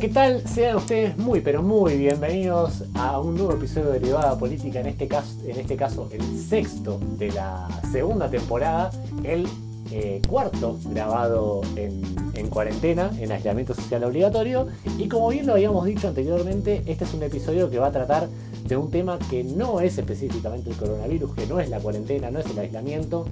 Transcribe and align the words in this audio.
¿qué 0.00 0.08
tal? 0.08 0.42
Sean 0.48 0.76
ustedes 0.76 1.18
muy, 1.18 1.42
pero 1.42 1.62
muy 1.62 1.98
bienvenidos 1.98 2.84
a 2.94 3.20
un 3.20 3.34
nuevo 3.34 3.52
episodio 3.52 3.88
de 3.88 4.00
Derivada 4.00 4.38
Política, 4.38 4.80
en 4.80 4.86
este 4.86 5.06
caso, 5.06 5.38
en 5.44 5.60
este 5.60 5.76
caso 5.76 6.08
el 6.10 6.22
sexto 6.38 6.98
de 7.18 7.30
la 7.32 7.68
segunda 7.92 8.30
temporada, 8.30 8.90
el 9.24 9.46
eh, 9.90 10.20
cuarto 10.28 10.78
grabado 10.84 11.62
en, 11.76 12.02
en 12.34 12.48
cuarentena, 12.48 13.10
en 13.18 13.32
aislamiento 13.32 13.74
social 13.74 14.04
obligatorio. 14.04 14.68
Y 14.98 15.08
como 15.08 15.28
bien 15.28 15.46
lo 15.46 15.54
habíamos 15.54 15.84
dicho 15.86 16.08
anteriormente, 16.08 16.82
este 16.86 17.04
es 17.04 17.14
un 17.14 17.22
episodio 17.22 17.70
que 17.70 17.78
va 17.78 17.88
a 17.88 17.92
tratar 17.92 18.28
de 18.64 18.76
un 18.76 18.90
tema 18.90 19.18
que 19.30 19.42
no 19.42 19.80
es 19.80 19.98
específicamente 19.98 20.70
el 20.70 20.76
coronavirus, 20.76 21.34
que 21.34 21.46
no 21.46 21.58
es 21.60 21.68
la 21.68 21.80
cuarentena, 21.80 22.30
no 22.30 22.38
es 22.38 22.46
el 22.46 22.58
aislamiento, 22.58 23.26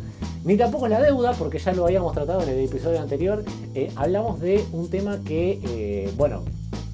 ni 0.44 0.56
tampoco 0.56 0.88
la 0.88 1.00
deuda, 1.00 1.32
porque 1.32 1.58
ya 1.58 1.72
lo 1.72 1.86
habíamos 1.86 2.12
tratado 2.12 2.42
en 2.42 2.48
el 2.48 2.58
episodio 2.58 3.00
anterior. 3.00 3.44
Eh, 3.74 3.90
hablamos 3.96 4.40
de 4.40 4.64
un 4.72 4.90
tema 4.90 5.20
que, 5.24 5.60
eh, 5.62 6.12
bueno, 6.16 6.42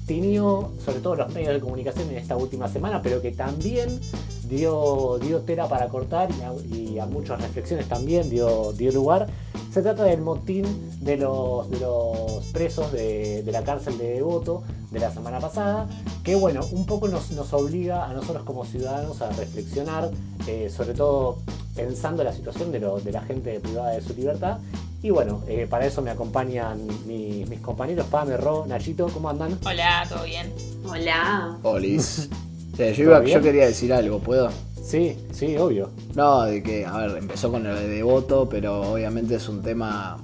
tiñó 0.05 0.71
sobre 0.83 0.99
todo 0.99 1.15
los 1.15 1.33
medios 1.33 1.53
de 1.53 1.59
comunicación 1.59 2.09
en 2.09 2.17
esta 2.17 2.37
última 2.37 2.67
semana, 2.67 3.01
pero 3.01 3.21
que 3.21 3.31
también 3.31 3.99
dio, 4.47 5.17
dio 5.19 5.39
tela 5.39 5.67
para 5.67 5.87
cortar 5.87 6.29
y 6.71 6.99
a, 6.99 7.05
muchas 7.05 7.41
reflexiones 7.41 7.87
también 7.87 8.29
dio, 8.29 8.73
dio 8.73 8.91
lugar. 8.91 9.27
Se 9.75 9.81
trata 9.81 10.05
del 10.05 10.21
motín 10.21 10.63
de 11.01 11.17
los, 11.17 11.69
de 11.69 11.81
los 11.81 12.45
presos 12.53 12.93
de, 12.93 13.43
de 13.43 13.51
la 13.51 13.61
cárcel 13.61 13.97
de 13.97 14.13
Devoto 14.13 14.63
de 14.89 14.99
la 15.01 15.11
semana 15.11 15.41
pasada, 15.41 15.89
que 16.23 16.33
bueno, 16.35 16.61
un 16.71 16.85
poco 16.85 17.09
nos, 17.09 17.31
nos 17.31 17.51
obliga 17.51 18.05
a 18.05 18.13
nosotros 18.13 18.45
como 18.45 18.63
ciudadanos 18.63 19.21
a 19.21 19.29
reflexionar, 19.31 20.11
eh, 20.47 20.71
sobre 20.73 20.93
todo 20.93 21.39
pensando 21.75 22.23
la 22.23 22.31
situación 22.31 22.71
de, 22.71 22.79
lo, 22.79 23.01
de 23.01 23.11
la 23.11 23.19
gente 23.23 23.59
privada 23.59 23.91
de 23.91 24.01
su 24.01 24.13
libertad. 24.13 24.59
Y 25.03 25.09
bueno, 25.09 25.43
eh, 25.45 25.67
para 25.69 25.85
eso 25.85 26.01
me 26.01 26.09
acompañan 26.09 26.87
mis, 27.05 27.45
mis 27.49 27.59
compañeros 27.59 28.07
Pame, 28.07 28.37
Ro, 28.37 28.65
Nachito, 28.65 29.07
¿cómo 29.07 29.27
andan? 29.27 29.59
Hola, 29.65 30.05
¿todo 30.07 30.23
bien? 30.23 30.53
Hola. 30.89 31.57
Olis. 31.63 32.29
yo, 32.77 32.85
iba, 32.85 33.25
yo 33.25 33.41
quería 33.41 33.65
decir 33.65 33.91
algo, 33.91 34.19
¿puedo? 34.19 34.51
Sí, 34.85 35.17
sí, 35.31 35.57
obvio. 35.57 35.89
No, 36.13 36.43
de 36.43 36.61
que, 36.61 36.85
a 36.85 36.95
ver, 36.97 37.17
empezó 37.17 37.51
con 37.51 37.65
el 37.65 37.75
de 37.75 37.87
devoto, 37.87 38.47
pero 38.47 38.81
obviamente 38.93 39.35
es 39.35 39.49
un 39.49 39.63
tema 39.63 40.17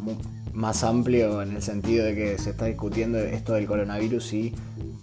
más 0.54 0.84
amplio 0.84 1.42
en 1.42 1.56
el 1.56 1.64
sentido 1.64 2.06
de 2.06 2.14
que 2.14 2.38
se 2.38 2.52
está 2.52 2.66
discutiendo 2.66 3.18
esto 3.18 3.54
del 3.54 3.66
coronavirus 3.66 4.34
y 4.34 4.54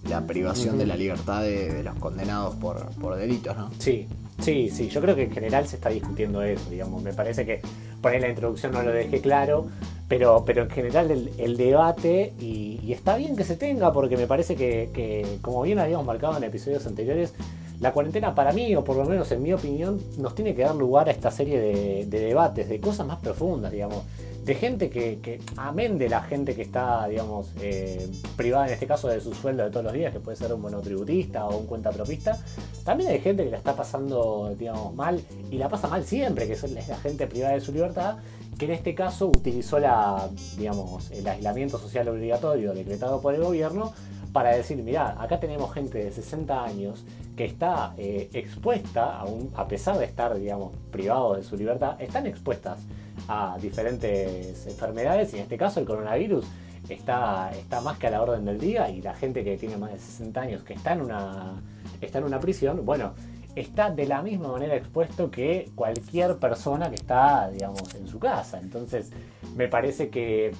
la 0.08 0.26
privación 0.26 0.78
de 0.78 0.86
la 0.86 0.96
libertad 0.96 1.42
de, 1.42 1.72
de 1.72 1.82
los 1.82 1.96
condenados 1.96 2.54
por, 2.54 2.88
por 3.00 3.16
delitos, 3.16 3.56
¿no? 3.56 3.70
Sí, 3.78 4.06
sí, 4.40 4.70
sí. 4.70 4.88
Yo 4.88 5.00
creo 5.00 5.16
que 5.16 5.24
en 5.24 5.32
general 5.32 5.66
se 5.66 5.74
está 5.74 5.88
discutiendo 5.88 6.40
eso, 6.42 6.70
digamos. 6.70 7.02
Me 7.02 7.12
parece 7.12 7.44
que 7.44 7.60
por 8.00 8.12
ahí 8.12 8.20
la 8.20 8.28
introducción 8.28 8.70
no 8.72 8.82
lo 8.82 8.92
dejé 8.92 9.20
claro, 9.20 9.66
pero, 10.06 10.44
pero 10.46 10.62
en 10.62 10.70
general 10.70 11.10
el, 11.10 11.30
el 11.36 11.56
debate, 11.56 12.32
y, 12.40 12.78
y 12.84 12.92
está 12.92 13.16
bien 13.16 13.34
que 13.34 13.42
se 13.42 13.56
tenga, 13.56 13.92
porque 13.92 14.16
me 14.16 14.28
parece 14.28 14.54
que, 14.54 14.90
que, 14.94 15.38
como 15.42 15.62
bien 15.62 15.80
habíamos 15.80 16.06
marcado 16.06 16.36
en 16.36 16.44
episodios 16.44 16.86
anteriores, 16.86 17.34
la 17.80 17.92
cuarentena 17.92 18.34
para 18.34 18.52
mí, 18.52 18.74
o 18.74 18.82
por 18.82 18.96
lo 18.96 19.04
menos 19.04 19.30
en 19.30 19.42
mi 19.42 19.52
opinión, 19.52 20.00
nos 20.16 20.34
tiene 20.34 20.54
que 20.54 20.62
dar 20.62 20.74
lugar 20.74 21.08
a 21.08 21.12
esta 21.12 21.30
serie 21.30 21.60
de, 21.60 22.06
de 22.06 22.20
debates, 22.20 22.68
de 22.68 22.80
cosas 22.80 23.06
más 23.06 23.18
profundas, 23.18 23.70
digamos. 23.70 24.02
De 24.44 24.54
gente 24.54 24.88
que, 24.88 25.18
que, 25.20 25.40
amén 25.56 25.98
de 25.98 26.08
la 26.08 26.22
gente 26.22 26.54
que 26.54 26.62
está, 26.62 27.06
digamos, 27.06 27.52
eh, 27.60 28.10
privada 28.34 28.66
en 28.66 28.72
este 28.72 28.86
caso 28.86 29.08
de 29.08 29.20
su 29.20 29.34
sueldo 29.34 29.62
de 29.62 29.70
todos 29.70 29.84
los 29.84 29.92
días, 29.92 30.12
que 30.12 30.20
puede 30.20 30.38
ser 30.38 30.52
un 30.54 30.62
monotributista 30.62 31.46
o 31.46 31.58
un 31.58 31.66
cuentapropista, 31.66 32.38
también 32.82 33.10
hay 33.10 33.20
gente 33.20 33.44
que 33.44 33.50
la 33.50 33.58
está 33.58 33.76
pasando, 33.76 34.54
digamos, 34.58 34.94
mal, 34.94 35.20
y 35.50 35.58
la 35.58 35.68
pasa 35.68 35.86
mal 35.86 36.04
siempre, 36.04 36.46
que 36.46 36.54
es 36.54 36.70
la 36.70 36.96
gente 36.96 37.26
privada 37.26 37.54
de 37.54 37.60
su 37.60 37.72
libertad, 37.72 38.16
que 38.58 38.64
en 38.64 38.72
este 38.72 38.94
caso 38.94 39.28
utilizó 39.28 39.78
la, 39.78 40.28
digamos, 40.56 41.10
el 41.10 41.28
aislamiento 41.28 41.78
social 41.78 42.08
obligatorio 42.08 42.72
decretado 42.72 43.20
por 43.20 43.34
el 43.34 43.42
gobierno 43.42 43.92
para 44.38 44.54
decir, 44.54 44.80
mirá, 44.84 45.20
acá 45.20 45.40
tenemos 45.40 45.74
gente 45.74 45.98
de 45.98 46.12
60 46.12 46.64
años 46.64 47.04
que 47.36 47.44
está 47.44 47.92
eh, 47.98 48.30
expuesta, 48.32 49.24
a, 49.56 49.66
pesar 49.66 49.98
de 49.98 50.04
estar, 50.04 50.38
digamos, 50.38 50.76
privados 50.92 51.38
de 51.38 51.42
su 51.42 51.56
libertad, 51.56 52.00
están 52.00 52.24
expuestas 52.24 52.78
a 53.26 53.58
diferentes 53.60 54.64
enfermedades, 54.68 55.34
y 55.34 55.38
en 55.38 55.42
este 55.42 55.56
caso 55.56 55.80
el 55.80 55.86
coronavirus 55.86 56.46
está, 56.88 57.50
está 57.50 57.80
más 57.80 57.98
que 57.98 58.06
a 58.06 58.10
la 58.10 58.22
orden 58.22 58.44
del 58.44 58.60
día, 58.60 58.88
y 58.90 59.02
la 59.02 59.12
gente 59.12 59.42
que 59.42 59.56
tiene 59.56 59.76
más 59.76 59.90
de 59.90 59.98
60 59.98 60.40
años 60.40 60.62
que 60.62 60.74
está 60.74 60.92
en 60.92 61.00
una, 61.00 61.60
está 62.00 62.18
en 62.18 62.24
una 62.24 62.38
prisión, 62.38 62.86
bueno, 62.86 63.14
está 63.56 63.90
de 63.90 64.06
la 64.06 64.22
misma 64.22 64.52
manera 64.52 64.76
expuesto 64.76 65.32
que 65.32 65.68
cualquier 65.74 66.36
persona 66.36 66.90
que 66.90 66.94
está, 66.94 67.50
digamos, 67.50 67.92
en 67.96 68.06
su 68.06 68.20
casa. 68.20 68.60
Entonces, 68.60 69.10
me 69.56 69.66
parece 69.66 70.10
que 70.10 70.52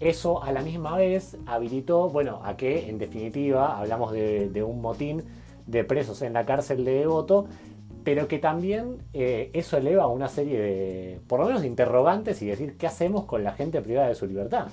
eso 0.00 0.42
a 0.42 0.52
la 0.52 0.62
misma 0.62 0.96
vez 0.96 1.36
habilitó, 1.46 2.08
bueno, 2.10 2.40
a 2.44 2.56
que 2.56 2.88
en 2.88 2.98
definitiva 2.98 3.78
hablamos 3.78 4.12
de, 4.12 4.62
un 4.66 4.80
motín 4.80 5.22
de 5.66 5.84
presos 5.84 6.22
en 6.22 6.32
la 6.32 6.44
cárcel 6.44 6.84
de 6.84 6.92
Devoto, 6.92 7.46
pero 8.04 8.28
que 8.28 8.38
también 8.38 8.98
eh, 9.12 9.50
eso 9.52 9.76
eleva 9.76 10.06
una 10.06 10.28
serie 10.28 10.60
de, 10.60 11.20
por 11.26 11.40
lo 11.40 11.46
menos, 11.46 11.64
interrogantes 11.64 12.40
y 12.42 12.46
decir 12.46 12.76
qué 12.76 12.86
hacemos 12.86 13.24
con 13.24 13.42
la 13.42 13.52
gente 13.52 13.80
privada 13.80 14.08
de 14.08 14.14
su 14.14 14.26
libertad. 14.26 14.68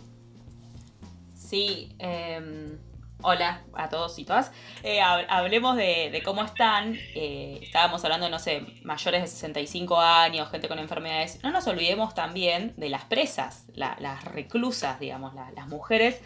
Sí, 1.35 1.95
eh, 1.99 2.77
hola 3.23 3.63
a 3.73 3.89
todos 3.89 4.19
y 4.19 4.25
todas. 4.25 4.51
Eh, 4.83 4.99
hab- 4.99 5.25
hablemos 5.29 5.75
de, 5.75 6.21
cómo 6.23 6.43
están. 6.43 6.95
Eh, 7.15 7.59
estábamos 7.63 8.03
hablando, 8.03 8.29
no 8.29 8.37
sé, 8.39 8.61
mayores 8.83 9.21
de 9.21 9.27
65 9.27 9.99
años, 9.99 10.49
gente 10.51 10.67
con 10.67 10.77
enfermedades. 10.79 11.41
No 11.43 11.51
nos 11.51 11.65
olvidemos 11.67 12.13
también 12.13 12.73
de 12.77 12.89
las 12.89 13.05
presas, 13.05 13.65
la- 13.73 13.95
las 13.99 14.23
reclusas, 14.25 14.99
digamos, 14.99 15.33
la- 15.33 15.51
las 15.51 15.67
mujeres 15.67 16.21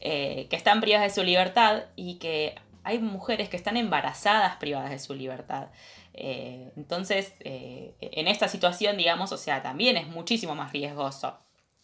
eh, 0.00 0.46
que 0.50 0.56
están 0.56 0.80
privadas 0.80 1.08
de 1.14 1.14
su 1.20 1.24
libertad 1.26 1.84
y 1.96 2.18
que 2.18 2.54
hay 2.84 2.98
mujeres 2.98 3.48
que 3.50 3.56
están 3.56 3.76
embarazadas 3.76 4.56
privadas 4.56 4.90
de 4.90 4.98
su 4.98 5.14
libertad. 5.14 5.68
Entonces, 6.14 7.34
en 7.40 8.26
esta 8.28 8.48
situación, 8.48 8.96
digamos, 8.96 9.32
o 9.32 9.36
sea, 9.36 9.62
también 9.62 9.96
es 9.96 10.06
muchísimo 10.06 10.54
más 10.54 10.72
riesgoso. 10.72 11.38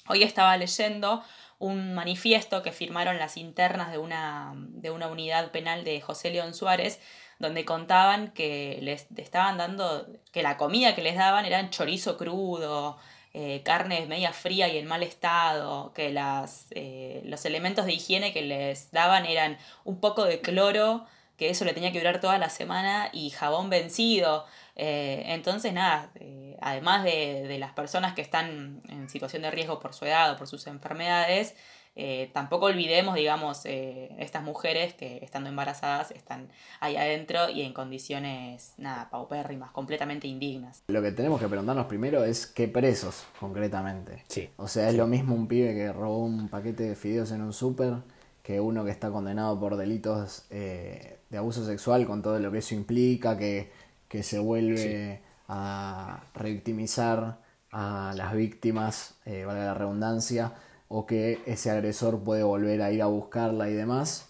Hoy 0.09 0.23
estaba 0.23 0.57
leyendo 0.57 1.23
un 1.59 1.95
manifiesto 1.95 2.63
que 2.63 2.73
firmaron 2.73 3.19
las 3.19 3.37
internas 3.37 3.91
de 3.91 3.99
una, 3.99 4.53
de 4.57 4.91
una 4.91 5.09
unidad 5.09 5.51
penal 5.51 5.85
de 5.85 6.01
José 6.01 6.31
León 6.31 6.55
Suárez, 6.55 7.01
donde 7.39 7.65
contaban 7.65 8.31
que 8.33 8.79
les 8.83 9.07
estaban 9.17 9.59
dando, 9.59 10.07
que 10.33 10.43
la 10.43 10.57
comida 10.57 10.95
que 10.95 11.03
les 11.03 11.17
daban 11.17 11.45
eran 11.45 11.71
chorizo 11.71 12.17
crudo, 12.17 12.99
eh, 13.35 13.63
carne 13.65 14.07
media 14.07 14.33
fría 14.33 14.69
y 14.69 14.79
en 14.79 14.87
mal 14.87 15.03
estado, 15.03 15.93
que 15.95 16.11
las, 16.11 16.69
eh, 16.71 17.21
los 17.25 17.45
elementos 17.45 17.85
de 17.85 17.93
higiene 17.93 18.33
que 18.33 18.41
les 18.43 18.91
daban 18.93 19.27
eran 19.27 19.59
un 19.85 20.01
poco 20.01 20.25
de 20.25 20.41
cloro, 20.41 21.05
que 21.37 21.51
eso 21.51 21.67
le 21.67 21.75
tenía 21.75 21.93
que 21.93 21.99
durar 21.99 22.21
toda 22.21 22.39
la 22.39 22.49
semana, 22.49 23.11
y 23.13 23.29
jabón 23.31 23.69
vencido. 23.69 24.47
Eh, 24.77 25.25
entonces, 25.27 25.73
nada, 25.73 26.11
eh, 26.17 26.57
además 26.61 27.03
de, 27.05 27.47
de 27.49 27.59
las 27.59 27.73
personas 27.73 28.15
que 28.15 28.23
están 28.23 28.81
en 28.89 29.09
situación 29.09 29.43
de 29.43 29.51
riesgo 29.51 29.81
por 29.81 29.95
su 29.95 30.05
edad 30.05 30.33
o 30.33 30.37
por 30.37 30.47
sus 30.47 30.67
enfermedades, 30.67 31.55
eh, 31.99 32.31
tampoco 32.35 32.67
olvidemos, 32.67 33.15
digamos, 33.15 33.65
eh, 33.65 34.15
estas 34.19 34.43
mujeres 34.43 34.93
que 34.93 35.17
estando 35.25 35.49
embarazadas 35.49 36.11
están 36.11 36.49
ahí 36.79 36.95
adentro 36.95 37.49
y 37.49 37.63
en 37.63 37.73
condiciones, 37.73 38.75
nada, 38.77 39.09
paupérrimas, 39.09 39.71
completamente 39.71 40.29
indignas. 40.29 40.83
Lo 40.89 41.01
que 41.01 41.11
tenemos 41.13 41.41
que 41.41 41.49
preguntarnos 41.49 41.87
primero 41.87 42.23
es 42.23 42.47
qué 42.47 42.69
presos, 42.69 43.25
concretamente. 43.41 44.25
Sí. 44.29 44.51
O 44.57 44.69
sea, 44.69 44.91
es 44.91 44.95
lo 44.95 45.07
mismo 45.07 45.35
un 45.35 45.49
pibe 45.49 45.75
que 45.75 45.91
robó 45.91 46.19
un 46.19 46.49
paquete 46.49 46.83
de 46.83 46.97
fideos 46.97 47.33
en 47.33 47.41
un 47.41 47.55
súper 47.55 47.95
que 48.43 48.61
uno 48.61 48.85
que 48.85 48.91
está 48.91 49.11
condenado 49.11 49.59
por 49.59 49.77
delitos 49.77 50.45
eh, 50.51 51.19
de 51.31 51.39
abuso 51.39 51.65
sexual 51.65 52.07
con 52.07 52.23
todo 52.23 52.39
lo 52.39 52.53
que 52.53 52.59
eso 52.59 52.75
implica, 52.75 53.39
que, 53.39 53.73
que 54.09 54.23
se 54.23 54.39
vuelve 54.39 55.23
a 55.49 56.25
revictimizar 56.35 57.39
a 57.73 58.13
las 58.17 58.35
víctimas, 58.35 59.19
eh, 59.25 59.45
valga 59.45 59.65
la 59.67 59.75
redundancia, 59.75 60.55
o 60.89 61.07
que 61.07 61.41
ese 61.47 61.71
agresor 61.71 62.23
puede 62.23 62.43
volver 62.43 62.81
a 62.83 62.91
ir 62.93 63.03
a 63.03 63.07
buscarla 63.07 63.69
y 63.69 63.75
demás. 63.75 64.29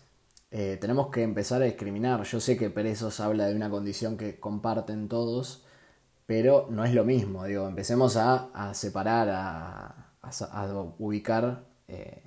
Eh, 0.50 0.78
tenemos 0.80 1.08
que 1.08 1.22
empezar 1.22 1.60
a 1.62 1.66
discriminar. 1.66 2.22
Yo 2.22 2.40
sé 2.40 2.56
que 2.56 2.70
presos 2.70 3.20
habla 3.20 3.46
de 3.46 3.54
una 3.54 3.68
condición 3.70 4.16
que 4.16 4.40
comparten 4.40 5.08
todos, 5.08 5.64
pero 6.24 6.66
no 6.70 6.84
es 6.84 6.94
lo 6.94 7.04
mismo. 7.04 7.44
Digo, 7.44 7.68
empecemos 7.68 8.16
a, 8.16 8.48
a 8.54 8.74
separar, 8.74 9.28
a, 9.28 10.12
a 10.22 10.32
sa- 10.32 10.50
a 10.52 10.66
ubicar 10.98 11.64
eh, 11.88 12.22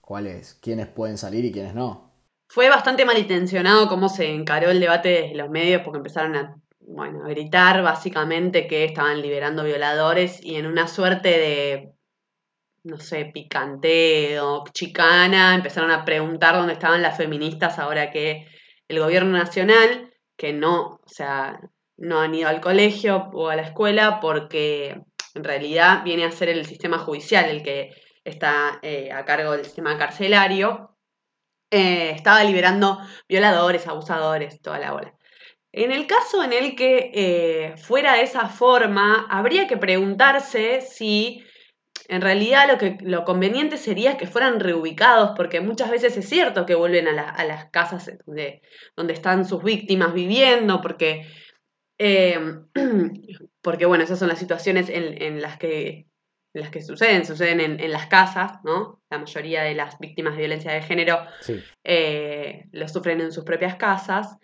cuáles, 0.00 0.54
quiénes 0.54 0.86
pueden 0.88 1.18
salir 1.18 1.44
y 1.44 1.52
quiénes 1.52 1.74
no. 1.74 2.10
Fue 2.48 2.68
bastante 2.68 3.04
malintencionado 3.04 3.88
cómo 3.88 4.08
se 4.08 4.34
encaró 4.34 4.70
el 4.70 4.80
debate 4.80 5.08
desde 5.10 5.34
los 5.36 5.50
medios 5.50 5.82
porque 5.84 5.98
empezaron 5.98 6.34
a, 6.34 6.56
bueno, 6.92 7.20
gritar 7.24 7.82
básicamente 7.82 8.66
que 8.66 8.84
estaban 8.84 9.22
liberando 9.22 9.64
violadores 9.64 10.44
y 10.44 10.56
en 10.56 10.66
una 10.66 10.88
suerte 10.88 11.28
de, 11.28 11.92
no 12.82 12.98
sé, 12.98 13.26
picanteo, 13.32 14.64
chicana, 14.72 15.54
empezaron 15.54 15.90
a 15.90 16.04
preguntar 16.04 16.56
dónde 16.56 16.72
estaban 16.72 17.02
las 17.02 17.16
feministas 17.16 17.78
ahora 17.78 18.10
que 18.10 18.46
el 18.88 18.98
gobierno 18.98 19.38
nacional, 19.38 20.12
que 20.36 20.52
no, 20.52 21.00
o 21.04 21.08
sea, 21.08 21.60
no 21.96 22.20
han 22.20 22.34
ido 22.34 22.48
al 22.48 22.60
colegio 22.60 23.30
o 23.34 23.48
a 23.48 23.56
la 23.56 23.62
escuela 23.62 24.18
porque 24.20 25.00
en 25.34 25.44
realidad 25.44 26.02
viene 26.04 26.24
a 26.24 26.32
ser 26.32 26.48
el 26.48 26.66
sistema 26.66 26.98
judicial 26.98 27.48
el 27.48 27.62
que 27.62 27.90
está 28.24 28.80
eh, 28.82 29.12
a 29.12 29.24
cargo 29.24 29.52
del 29.52 29.64
sistema 29.64 29.96
carcelario 29.96 30.96
eh, 31.70 32.10
estaba 32.10 32.42
liberando 32.42 32.98
violadores, 33.28 33.86
abusadores, 33.86 34.60
toda 34.60 34.80
la 34.80 34.92
bola. 34.92 35.14
En 35.72 35.92
el 35.92 36.06
caso 36.06 36.42
en 36.42 36.52
el 36.52 36.74
que 36.74 37.10
eh, 37.14 37.76
fuera 37.76 38.14
de 38.14 38.22
esa 38.22 38.48
forma, 38.48 39.26
habría 39.30 39.68
que 39.68 39.76
preguntarse 39.76 40.80
si 40.80 41.44
en 42.08 42.22
realidad 42.22 42.68
lo, 42.68 42.76
que, 42.76 42.98
lo 43.02 43.24
conveniente 43.24 43.76
sería 43.76 44.16
que 44.16 44.26
fueran 44.26 44.58
reubicados, 44.58 45.30
porque 45.36 45.60
muchas 45.60 45.90
veces 45.92 46.16
es 46.16 46.28
cierto 46.28 46.66
que 46.66 46.74
vuelven 46.74 47.06
a, 47.06 47.44
las 47.44 47.70
casas 47.70 48.10
donde, 48.26 48.62
donde, 48.96 49.12
están 49.12 49.44
sus 49.44 49.62
víctimas 49.62 50.12
viviendo, 50.12 50.80
porque, 50.80 51.24
em, 51.98 52.66
porque 53.62 53.86
bueno, 53.86 54.02
esas 54.02 54.18
son 54.18 54.26
las 54.26 54.40
situaciones 54.40 54.88
en, 54.88 55.40
las, 55.40 55.56
que, 55.56 56.08
las 56.52 56.70
que 56.70 56.82
suceden, 56.82 57.24
suceden 57.24 57.60
en, 57.60 57.92
las 57.92 58.06
casas, 58.08 58.58
¿no? 58.64 59.00
La 59.08 59.18
mayoría 59.18 59.62
de 59.62 59.74
las 59.76 59.96
víctimas 60.00 60.32
de 60.32 60.40
violencia 60.40 60.72
de 60.72 60.82
género 60.82 61.20
eh, 61.84 62.64
lo 62.72 62.88
sufren 62.88 63.20
en 63.20 63.30
sus 63.30 63.44
propias 63.44 63.76
casas. 63.76 64.36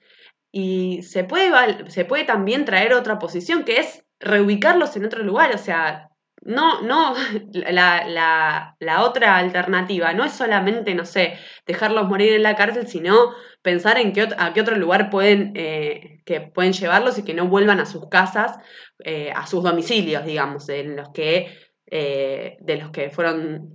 Y 0.58 1.02
se 1.02 1.22
puede, 1.22 1.90
se 1.90 2.06
puede 2.06 2.24
también 2.24 2.64
traer 2.64 2.94
otra 2.94 3.18
posición, 3.18 3.64
que 3.64 3.76
es 3.76 4.06
reubicarlos 4.18 4.96
en 4.96 5.04
otro 5.04 5.22
lugar, 5.22 5.54
o 5.54 5.58
sea, 5.58 6.08
no, 6.40 6.80
no, 6.80 7.14
la, 7.52 9.02
otra 9.02 9.36
alternativa 9.36 10.14
no 10.14 10.24
es 10.24 10.32
solamente, 10.32 10.94
no 10.94 11.04
sé, 11.04 11.34
dejarlos 11.66 12.08
morir 12.08 12.32
en 12.32 12.42
la 12.42 12.56
cárcel, 12.56 12.86
sino 12.86 13.34
pensar 13.60 13.98
en 13.98 14.14
qué, 14.14 14.30
a 14.38 14.54
qué 14.54 14.62
otro 14.62 14.76
lugar 14.76 15.10
pueden, 15.10 15.52
eh, 15.56 16.22
que 16.24 16.40
pueden 16.40 16.72
llevarlos 16.72 17.18
y 17.18 17.22
que 17.22 17.34
no 17.34 17.48
vuelvan 17.48 17.80
a 17.80 17.84
sus 17.84 18.08
casas, 18.08 18.56
eh, 19.04 19.32
a 19.36 19.46
sus 19.46 19.62
domicilios, 19.62 20.24
digamos, 20.24 20.70
en 20.70 20.96
los 20.96 21.10
que, 21.10 21.54
eh, 21.90 22.56
de 22.60 22.76
los 22.76 22.92
que 22.92 23.10
fueron 23.10 23.74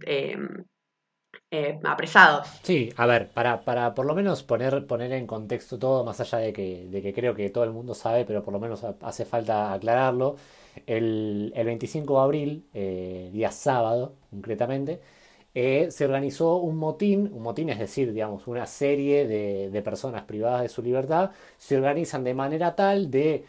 eh, 1.51 1.77
apresados. 1.83 2.48
Sí, 2.63 2.94
a 2.95 3.06
ver, 3.06 3.30
para, 3.30 3.62
para 3.65 3.94
por 3.94 4.06
lo 4.06 4.15
menos 4.15 4.42
poner, 4.42 4.88
poner 4.88 5.12
en 5.12 5.27
contexto 5.27 5.77
todo, 5.77 6.06
más 6.06 6.21
allá 6.21 6.38
de 6.38 6.53
que, 6.53 6.88
de 6.89 7.01
que 7.01 7.13
creo 7.13 7.36
que 7.36 7.50
todo 7.50 7.65
el 7.65 7.71
mundo 7.71 7.94
sabe, 7.94 8.24
pero 8.24 8.42
por 8.42 8.53
lo 8.53 8.59
menos 8.59 8.86
hace 9.01 9.25
falta 9.25 9.74
aclararlo, 9.74 10.38
el, 10.88 11.51
25 11.53 12.15
de 12.18 12.24
abril, 12.24 12.65
eh, 12.74 13.30
día 13.33 13.51
sábado 13.51 14.13
concretamente, 14.30 15.01
eh, 15.53 15.89
se 15.92 16.06
organizó 16.06 16.56
un 16.56 16.77
motín, 16.77 17.30
un 17.33 17.44
motín 17.44 17.69
es 17.69 17.80
decir, 17.80 18.13
digamos, 18.13 18.48
una 18.48 18.65
serie 18.65 19.27
de, 19.27 19.69
de 19.69 19.81
personas 19.81 20.24
privadas 20.24 20.62
de 20.62 20.69
su 20.69 20.81
libertad, 20.81 21.31
se 21.57 21.75
organizan 21.75 22.24
de 22.24 22.33
manera 22.33 22.75
tal 22.75 23.12
de 23.12 23.44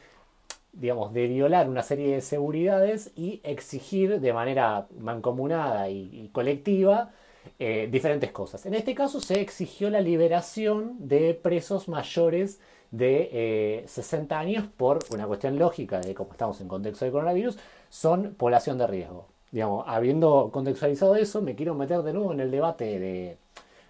digamos, 0.73 1.13
de 1.13 1.27
violar 1.29 1.69
una 1.69 1.83
serie 1.83 2.15
de 2.15 2.21
seguridades 2.23 3.13
y 3.15 3.41
exigir 3.45 4.21
de 4.21 4.33
manera 4.33 4.89
mancomunada 4.99 5.91
y 5.91 6.31
colectiva 6.33 7.13
eh, 7.59 7.89
diferentes 7.91 8.31
cosas. 8.33 8.67
En 8.67 8.75
este 8.75 8.95
caso 8.95 9.21
se 9.21 9.41
exigió 9.41 9.91
la 9.91 10.01
liberación 10.01 10.97
de 10.99 11.35
presos 11.35 11.89
mayores 11.89 12.61
de 12.91 13.85
60 13.87 14.35
eh, 14.35 14.39
años 14.39 14.67
por 14.77 15.01
una 15.13 15.27
cuestión 15.27 15.59
lógica 15.59 16.01
de 16.01 16.15
cómo 16.15 16.33
estamos 16.33 16.61
en 16.61 16.69
contexto 16.69 17.05
de 17.05 17.11
coronavirus, 17.11 17.59
son 17.89 18.35
población 18.35 18.79
de 18.79 18.87
riesgo. 18.87 19.27
Digamos, 19.51 19.85
habiendo 19.87 20.51
contextualizado 20.53 21.17
eso, 21.17 21.43
me 21.43 21.55
quiero 21.55 21.75
meter 21.75 22.03
de 22.03 22.13
nuevo 22.13 22.33
en 22.33 22.41
el 22.41 22.51
debate 22.51 22.99
de, 22.99 23.39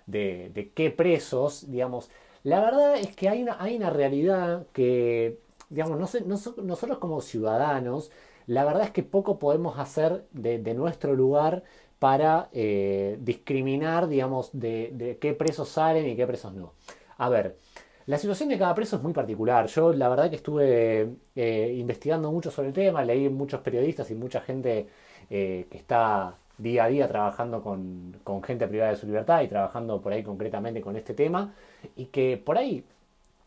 de, 0.07 0.73
qué 0.75 0.91
presos, 0.91 1.71
digamos. 1.71 2.11
La 2.43 2.61
verdad 2.61 2.97
es 2.97 3.15
que 3.15 3.29
hay 3.29 3.43
una, 3.43 3.63
hay 3.63 3.77
una 3.77 3.91
realidad 3.91 4.67
que, 4.73 5.39
digamos, 5.71 5.99
no 5.99 6.07
sé, 6.07 6.23
nosotros 6.23 6.99
como 6.99 7.21
ciudadanos, 7.21 8.11
la 8.47 8.65
verdad 8.65 8.85
es 8.85 8.91
que 8.91 9.05
poco 9.05 9.39
podemos 9.39 9.79
hacer 9.79 10.27
de, 10.33 10.59
de 10.59 10.75
nuestro 10.75 11.15
lugar 11.15 11.63
para 12.03 12.49
eh, 12.53 13.17
discriminar, 13.21 14.09
digamos, 14.09 14.51
de, 14.53 15.19
qué 15.21 15.35
presos 15.35 15.69
salen 15.69 16.09
y 16.09 16.17
qué 16.17 16.27
presos 16.27 16.53
no. 16.53 16.73
A 17.17 17.29
ver, 17.29 17.59
la 18.07 18.19
situación 18.19 18.49
de 18.49 18.59
cada 18.59 18.75
preso 18.75 18.97
es 18.97 19.03
muy 19.05 19.13
particular. 19.13 19.69
Yo 19.69 19.93
la 19.93 20.09
verdad 20.09 20.29
que 20.29 20.35
estuve 20.35 21.15
eh, 21.37 21.75
investigando 21.79 22.33
mucho 22.33 22.51
sobre 22.51 22.71
el 22.71 22.75
tema, 22.75 23.05
leí 23.05 23.29
muchos 23.29 23.61
periodistas 23.61 24.11
y 24.11 24.17
mucha 24.17 24.41
gente 24.41 24.89
eh, 25.31 25.69
que 25.71 25.79
está 25.79 26.39
día 26.59 26.87
a 26.87 26.89
día 26.89 27.07
trabajando 27.07 27.63
con, 27.63 28.17
con, 28.25 28.43
gente 28.43 28.67
privada 28.67 28.91
de 28.91 28.97
su 28.97 29.07
libertad 29.07 29.43
y 29.43 29.47
trabajando 29.47 30.03
por 30.03 30.13
ahí 30.13 30.25
concretamente 30.25 30.81
con 30.81 30.97
este 30.97 31.15
tema 31.15 31.55
y 31.95 32.07
que 32.07 32.37
por 32.37 32.59
ahí 32.59 32.85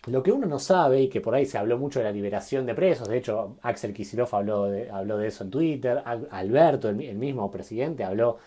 lo 0.07 0.21
que 0.21 0.31
uno 0.31 0.45
no 0.45 0.59
sabe 0.59 1.01
y 1.01 1.09
que 1.09 1.21
por 1.21 1.33
ahí 1.33 1.45
se 1.45 1.57
habló 1.57 1.77
mucho 1.77 1.99
de 1.99 2.05
la 2.05 2.11
liberación 2.11 2.65
de 2.65 2.75
presos, 2.75 3.07
de 3.07 3.17
hecho 3.17 3.57
Axel 3.61 3.93
Kicillof 3.93 4.33
habló 4.33 4.65
de, 4.65 4.89
habló 4.89 5.17
de 5.17 5.27
eso 5.27 5.43
en 5.43 5.49
Twitter, 5.49 6.03
Alberto, 6.31 6.89
el, 6.89 7.15
mismo 7.15 7.49
presidente, 7.49 8.03
habló 8.03 8.37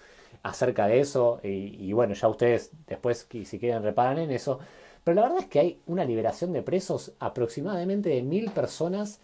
acerca 0.43 0.87
de 0.87 1.01
eso 1.01 1.41
y, 1.43 1.93
bueno, 1.93 2.15
ya 2.15 2.29
ustedes 2.29 2.71
después 2.87 3.27
si 3.45 3.59
quieren 3.59 3.83
reparan 3.83 4.19
en 4.19 4.31
eso, 4.31 4.61
pero 5.03 5.17
la 5.17 5.23
verdad 5.23 5.39
es 5.41 5.47
que 5.47 5.59
hay 5.61 5.81
una 5.87 6.05
liberación 6.05 6.53
de 6.53 6.63
presos 6.63 7.13
aproximadamente 7.19 8.11
de 8.11 8.23
mil 8.23 8.51
personas 8.51 9.21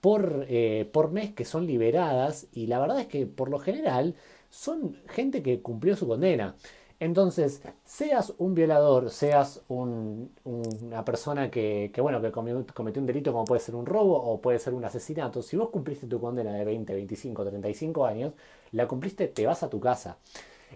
por, 0.00 0.46
eh, 0.48 0.88
por 0.92 1.10
mes 1.10 1.32
que 1.34 1.44
son 1.44 1.66
liberadas 1.66 2.48
y 2.52 2.66
la 2.66 2.80
verdad 2.80 3.00
es 3.00 3.06
que 3.06 3.26
por 3.26 3.50
lo 3.50 3.58
general 3.58 4.14
son 4.50 4.96
gente 5.08 5.42
que 5.42 5.60
cumplió 5.60 5.96
su 5.96 6.06
condena. 6.06 6.54
Entonces, 7.00 7.62
seas 7.84 8.34
un 8.38 8.54
violador, 8.54 9.10
seas 9.10 9.62
una 9.68 11.04
persona 11.04 11.48
que, 11.48 11.92
bueno, 12.00 12.20
que 12.20 12.32
cometió 12.32 13.00
un 13.00 13.06
delito 13.06 13.32
como 13.32 13.44
puede 13.44 13.60
ser 13.60 13.76
un 13.76 13.86
robo 13.86 14.16
o 14.16 14.40
puede 14.40 14.58
ser 14.58 14.74
un 14.74 14.84
asesinato, 14.84 15.42
si 15.42 15.56
vos 15.56 15.70
cumpliste 15.70 16.08
tu 16.08 16.20
condena 16.20 16.52
de 16.52 16.64
20, 16.64 16.92
25, 16.94 17.44
35 17.44 18.04
años, 18.04 18.32
la 18.72 18.88
cumpliste, 18.88 19.28
te 19.28 19.46
vas 19.46 19.62
a 19.62 19.70
tu 19.70 19.78
casa. 19.78 20.18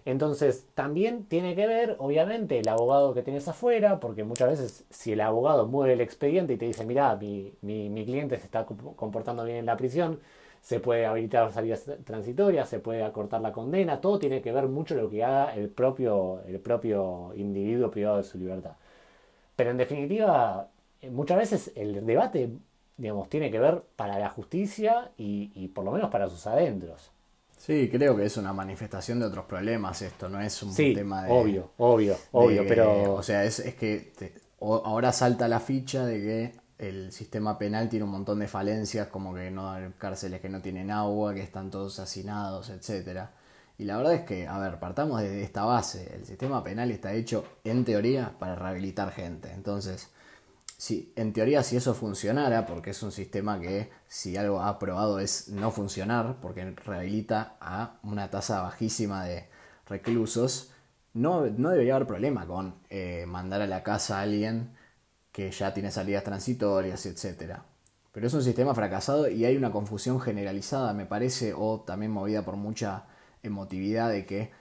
Entonces, 0.04 0.66
también 0.74 1.24
tiene 1.26 1.56
que 1.56 1.66
ver, 1.66 1.96
obviamente, 1.98 2.60
el 2.60 2.69
abogado 2.69 3.14
que 3.14 3.22
tienes 3.22 3.48
afuera, 3.48 3.98
porque 4.00 4.24
muchas 4.24 4.48
veces 4.48 4.84
si 4.90 5.12
el 5.12 5.20
abogado 5.20 5.66
mueve 5.66 5.94
el 5.94 6.00
expediente 6.00 6.54
y 6.54 6.56
te 6.56 6.66
dice, 6.66 6.86
mira, 6.86 7.16
mi, 7.16 7.52
mi 7.62 8.04
cliente 8.04 8.38
se 8.38 8.44
está 8.44 8.64
comportando 8.64 9.44
bien 9.44 9.58
en 9.58 9.66
la 9.66 9.76
prisión, 9.76 10.20
se 10.62 10.78
puede 10.78 11.04
habilitar 11.04 11.52
salidas 11.52 11.84
transitorias, 12.04 12.68
se 12.68 12.78
puede 12.78 13.02
acortar 13.02 13.40
la 13.40 13.52
condena, 13.52 14.00
todo 14.00 14.20
tiene 14.20 14.40
que 14.40 14.52
ver 14.52 14.68
mucho 14.68 14.94
lo 14.94 15.10
que 15.10 15.24
haga 15.24 15.54
el 15.56 15.68
propio, 15.68 16.40
el 16.46 16.60
propio 16.60 17.32
individuo 17.34 17.90
privado 17.90 18.18
de 18.18 18.22
su 18.22 18.38
libertad. 18.38 18.76
Pero 19.56 19.70
en 19.70 19.76
definitiva, 19.76 20.69
eh, 21.00 21.10
muchas 21.10 21.38
veces 21.38 21.72
el 21.74 22.06
debate, 22.06 22.48
digamos, 22.96 23.28
tiene 23.28 23.50
que 23.50 23.58
ver 23.58 23.82
para 23.96 24.20
la 24.20 24.31
justicia 24.31 25.10
y, 25.16 25.69
por 25.74 25.84
lo 25.84 25.90
menos 25.90 26.10
para 26.10 26.28
sus 26.28 26.46
adentros. 26.46 27.10
Sí, 27.58 27.88
creo 27.90 28.16
que 28.16 28.24
es 28.24 28.36
una 28.36 28.52
manifestación 28.52 29.19
de 29.19 29.26
otros 29.26 29.44
problemas 29.46 30.00
esto, 30.02 30.28
no 30.28 30.40
es 30.40 30.62
un 30.62 30.74
tema 30.74 31.24
de... 31.24 31.32
Obvio, 31.32 31.70
obvio, 31.78 32.16
obvio, 32.31 32.64
pero... 32.69 33.14
O 33.14 33.22
sea, 33.22 33.44
es, 33.44 33.58
es 33.58 33.74
que 33.74 34.12
ahora 34.60 35.10
salta 35.10 35.48
la 35.48 35.58
ficha 35.58 36.06
de 36.06 36.20
que 36.20 36.61
el 36.79 37.12
sistema 37.12 37.58
penal 37.58 37.88
tiene 37.88 38.05
un 38.05 38.10
montón 38.10 38.41
de 38.41 38.48
falencias, 38.48 39.08
como 39.08 39.34
que 39.34 39.50
no 39.50 39.70
hay 39.70 39.93
cárceles 39.98 40.41
que 40.41 40.48
no 40.48 40.60
tienen 40.60 40.91
agua, 40.91 41.34
que 41.34 41.43
están 41.43 41.70
todos 41.70 41.98
hacinados, 42.00 42.70
etc. 42.70 43.29
Y 43.79 43.84
la 43.84 43.96
verdad 43.96 44.14
es 44.14 44.22
que, 44.22 44.46
a 44.48 44.58
ver, 44.58 44.79
partamos 44.79 45.20
de 45.20 45.43
esta 45.43 45.64
base. 45.64 46.14
El 46.14 46.26
sistema 46.26 46.62
penal 46.64 46.91
está 46.91 47.12
hecho, 47.12 47.44
en 47.64 47.84
teoría, 47.84 48.36
para 48.38 48.56
rehabilitar 48.56 49.12
gente. 49.12 49.52
Entonces, 49.52 50.10
si, 50.76 51.12
en 51.17 51.32
teoría, 51.32 51.62
si 51.62 51.76
eso 51.76 51.94
funcionara, 51.94 52.67
porque 52.67 52.91
es 52.91 53.02
un 53.02 53.12
sistema 53.12 53.60
que, 53.60 53.91
si 54.08 54.36
algo 54.36 54.60
ha 54.60 54.79
probado 54.79 55.20
es 55.20 55.48
no 55.48 55.70
funcionar, 55.70 56.38
porque 56.41 56.72
rehabilita 56.72 57.56
a 57.60 57.98
una 58.02 58.31
tasa 58.31 58.62
bajísima 58.62 59.24
de 59.24 59.48
reclusos, 59.86 60.72
no, 61.14 61.46
no 61.46 61.70
debería 61.70 61.94
haber 61.96 62.08
problema 62.08 62.46
con 62.46 62.74
eh, 62.91 63.24
mandar 63.26 63.62
a 63.62 63.67
la 63.67 63.82
casa 63.82 64.19
a 64.19 64.22
alguien 64.22 64.70
que 65.32 65.51
ya 65.51 65.72
tiene 65.72 65.91
salidas 65.91 66.24
transitorias, 66.24 67.06
etc. 67.06 67.56
Pero 68.12 68.27
es 68.27 68.34
un 68.34 68.43
sistema 68.43 68.74
fracasado 68.74 69.29
y 69.29 69.44
hay 69.46 69.56
una 69.56 69.72
confusión 69.72 70.20
generalizada, 70.20 70.93
me 70.93 71.06
parece, 71.06 71.55
o 71.56 71.81
también 71.81 72.12
movida 72.12 72.44
por 72.44 72.56
mucha 72.56 73.05
emotividad 73.43 74.10
de 74.10 74.27
que, 74.27 74.53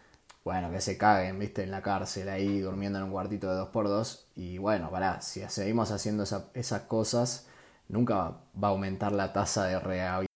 bueno, 0.45 0.71
que 0.71 0.79
se 0.79 0.97
caguen, 0.97 1.37
viste, 1.37 1.63
en 1.63 1.71
la 1.71 1.81
cárcel 1.81 2.29
ahí 2.29 2.61
durmiendo 2.61 2.97
en 2.99 3.05
un 3.05 3.11
cuartito 3.11 3.53
de 3.53 3.61
2x2. 3.61 4.21
Y 4.37 4.57
bueno, 4.57 4.89
para, 4.89 5.21
si 5.21 5.41
seguimos 5.49 5.91
haciendo 5.91 6.23
esas 6.53 6.81
cosas, 6.83 7.47
nunca 7.89 8.37
va 8.61 8.69
a 8.69 8.71
aumentar 8.71 9.11
la 9.11 9.33
tasa 9.33 9.65
de 9.65 9.77
rehabilitación. 9.77 10.27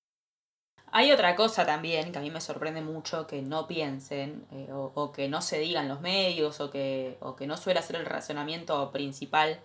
Hay 0.92 1.12
otra 1.12 1.36
cosa 1.36 1.66
también 1.66 2.14
que 2.14 2.20
a 2.20 2.22
mí 2.22 2.32
me 2.32 2.40
sorprende 2.40 2.82
mucho 2.82 3.28
que 3.28 3.42
no 3.42 3.68
piensen 3.68 4.46
eh, 4.52 4.70
o, 4.72 5.12
que 5.12 5.28
no 5.28 5.42
se 5.42 5.60
digan 5.60 5.90
los 5.90 6.00
medios 6.00 6.62
o 6.62 6.72
que, 6.72 7.18
o 7.20 7.36
que 7.36 7.48
no 7.48 7.58
suele 7.58 7.82
ser 7.82 7.98
el 7.98 8.06
razonamiento 8.06 8.92
principal 8.94 9.60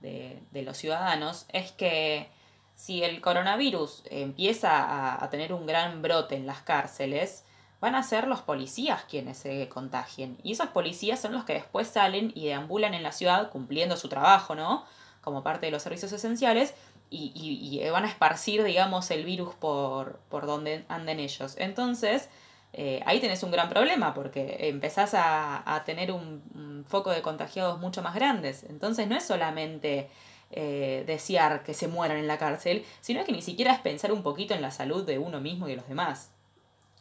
de, 0.00 0.42
los 0.52 0.76
ciudadanos 0.76 1.46
es 1.52 1.72
que 1.72 2.28
si 2.74 3.02
el 3.02 3.20
coronavirus 3.20 4.04
empieza 4.10 5.22
a, 5.22 5.30
tener 5.30 5.52
un 5.52 5.66
gran 5.66 6.02
brote 6.02 6.36
en 6.36 6.46
las 6.46 6.62
cárceles, 6.62 7.44
van 7.80 7.94
a 7.94 8.02
ser 8.02 8.28
los 8.28 8.40
policías 8.42 9.04
quienes 9.04 9.38
se 9.38 9.68
contagien. 9.68 10.38
Y 10.42 10.52
esos 10.52 10.68
policías 10.68 11.20
son 11.20 11.32
los 11.32 11.44
que 11.44 11.54
después 11.54 11.88
salen 11.88 12.32
y 12.34 12.46
deambulan 12.46 12.94
en 12.94 13.02
la 13.02 13.12
ciudad 13.12 13.50
cumpliendo 13.50 13.96
su 13.96 14.08
trabajo, 14.08 14.54
¿no? 14.54 14.84
Como 15.22 15.42
parte 15.42 15.66
de 15.66 15.72
los 15.72 15.82
servicios 15.82 16.12
esenciales 16.12 16.74
y, 17.10 17.80
van 17.90 18.04
a 18.04 18.08
esparcir, 18.08 18.62
digamos, 18.62 19.10
el 19.10 19.24
virus 19.24 19.54
por, 19.54 20.20
por 20.28 20.46
donde 20.46 20.84
anden 20.88 21.20
ellos. 21.20 21.54
Entonces, 21.58 22.28
eh, 22.72 23.02
ahí 23.06 23.20
tenés 23.20 23.42
un 23.42 23.50
gran 23.50 23.68
problema 23.68 24.14
porque 24.14 24.56
empezás 24.68 25.14
a, 25.14 25.62
a 25.74 25.84
tener 25.84 26.12
un, 26.12 26.42
un 26.54 26.84
foco 26.86 27.10
de 27.10 27.22
contagiados 27.22 27.80
mucho 27.80 28.02
más 28.02 28.14
grandes. 28.14 28.64
Entonces 28.64 29.08
no 29.08 29.16
es 29.16 29.24
solamente 29.26 30.08
eh, 30.50 31.04
desear 31.06 31.62
que 31.64 31.74
se 31.74 31.88
mueran 31.88 32.18
en 32.18 32.26
la 32.28 32.38
cárcel, 32.38 32.84
sino 33.00 33.24
que 33.24 33.32
ni 33.32 33.42
siquiera 33.42 33.72
es 33.72 33.80
pensar 33.80 34.12
un 34.12 34.22
poquito 34.22 34.54
en 34.54 34.62
la 34.62 34.70
salud 34.70 35.04
de 35.04 35.18
uno 35.18 35.40
mismo 35.40 35.66
y 35.68 35.72
de 35.72 35.76
los 35.76 35.88
demás. 35.88 36.30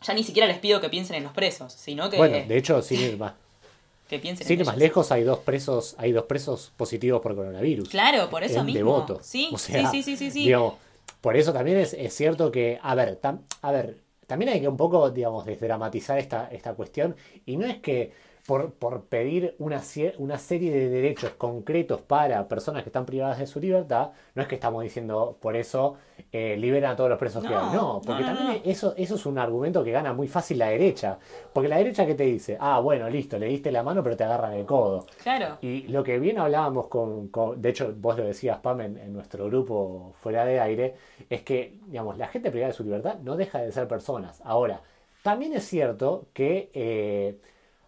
Ya 0.04 0.14
ni 0.14 0.24
siquiera 0.24 0.48
les 0.48 0.60
pido 0.60 0.82
que 0.82 0.90
piensen 0.90 1.18
en 1.18 1.24
los 1.24 1.34
presos, 1.34 1.74
sino 1.74 2.10
que, 2.10 2.18
Bueno, 2.18 2.42
de 2.44 2.58
hecho, 2.58 2.82
sin 2.82 3.02
ir 3.02 3.18
más, 3.18 3.34
que 4.08 4.20
piensen 4.20 4.48
sin 4.48 4.60
ir 4.60 4.66
más 4.66 4.78
ellos. 4.78 4.84
lejos, 4.84 5.12
hay 5.12 5.24
dos 5.24 5.40
presos, 5.40 5.96
hay 5.98 6.12
dos 6.12 6.26
presos 6.26 6.74
positivos 6.78 7.22
por 7.22 7.36
coronavirus. 7.36 7.90
Claro, 7.90 8.30
por 8.30 8.44
eso 8.44 8.60
en 8.60 8.66
mismo. 8.66 8.80
devoto. 8.80 9.20
Sí, 9.24 9.50
O 9.52 9.58
sea, 9.58 9.84
sí, 9.84 10.04
sí, 10.04 10.04
sí, 10.04 10.18
sí, 10.18 10.32
sí. 10.32 10.44
Digamos, 10.44 10.76
por 11.22 11.36
eso 11.38 11.54
también 11.54 11.78
es, 11.78 11.94
es 11.94 12.14
cierto 12.14 12.52
que, 12.52 12.80
a 12.82 12.96
ver, 12.96 13.20
tam- 13.22 13.42
a 13.62 13.72
ver, 13.72 13.98
también 14.28 14.52
hay 14.52 14.62
que 14.62 14.68
un 14.68 14.78
poco, 14.78 15.10
digamos, 15.10 15.46
desdramatizar 15.46 16.20
esta, 16.20 16.48
esta 16.52 16.76
cuestión. 16.76 17.16
Y 17.46 17.58
no 17.58 17.66
es 17.66 17.80
que 17.80 18.12
por, 18.48 18.74
por 18.74 19.04
pedir 19.06 19.56
una, 19.60 19.82
una 20.20 20.38
serie 20.40 20.72
de 20.72 20.90
derechos 20.90 21.32
concretos 21.38 22.02
para 22.02 22.48
personas 22.48 22.82
que 22.84 22.90
están 22.90 23.06
privadas 23.06 23.40
de 23.40 23.46
su 23.46 23.60
libertad, 23.60 24.12
no 24.36 24.42
es 24.42 24.48
que 24.48 24.56
estamos 24.56 24.82
diciendo 24.84 25.38
por 25.42 25.56
eso 25.58 25.96
eh, 26.32 26.56
liberan 26.58 26.94
a 26.94 26.96
todos 26.96 27.10
los 27.10 27.20
presos 27.20 27.44
que 27.46 27.50
No, 27.50 27.60
hay. 27.60 27.76
No, 27.76 28.02
porque 28.06 28.24
no, 28.24 28.32
no, 28.32 28.38
también. 28.38 28.62
Eso, 28.66 28.94
eso 28.98 29.16
es 29.16 29.26
un 29.26 29.38
argumento 29.38 29.84
que 29.84 29.92
gana 29.92 30.14
muy 30.14 30.28
fácil 30.30 30.60
la 30.60 30.70
derecha. 30.70 31.20
Porque 31.54 31.68
la 31.70 31.78
derecha 31.78 32.06
que 32.06 32.16
te 32.16 32.24
dice, 32.24 32.58
ah, 32.60 32.80
bueno, 32.80 33.10
listo, 33.10 33.38
le 33.38 33.48
diste 33.48 33.72
la 33.72 33.84
mano, 33.84 34.02
pero 34.02 34.16
te 34.18 34.24
agarran 34.24 34.54
el 34.54 34.66
codo. 34.66 35.06
Claro. 35.22 35.58
Y 35.62 35.82
lo 35.90 36.04
que 36.04 36.18
bien 36.18 36.40
hablábamos 36.40 36.88
con, 36.88 37.28
con- 37.28 37.62
de 37.62 37.70
hecho 37.70 37.94
vos 37.98 38.18
lo 38.18 38.24
decías, 38.26 38.60
Pam, 38.60 38.82
en, 38.82 38.98
en 38.98 39.14
nuestro 39.14 39.46
grupo 39.48 40.14
fuera 40.22 40.46
de 40.46 40.60
aire, 40.60 40.96
es 41.30 41.42
que, 41.44 41.78
digamos, 41.88 42.18
la 42.18 42.28
gente 42.28 42.50
privada 42.50 42.72
de 42.72 42.78
su 42.78 42.84
libertad 42.84 43.16
no 43.24 43.36
deja 43.36 43.60
de 43.62 43.72
ser 43.72 43.88
personas. 43.88 44.42
Ahora, 44.46 44.82
también 45.22 45.54
es 45.54 45.66
cierto 45.66 46.28
que 46.34 46.70
eh, 46.74 47.38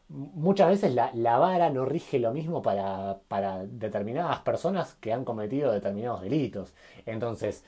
muchas 0.10 0.70
veces 0.70 0.94
la, 0.94 1.12
la 1.14 1.38
vara 1.38 1.70
no 1.70 1.86
rige 1.86 2.20
lo 2.20 2.34
mismo 2.34 2.62
para, 2.62 3.20
para 3.28 3.66
determinadas 3.66 4.40
personas 4.42 4.96
que 4.96 5.14
han 5.14 5.24
cometido 5.26 5.72
determinados 5.72 6.22
delitos. 6.22 6.74
Entonces, 7.06 7.64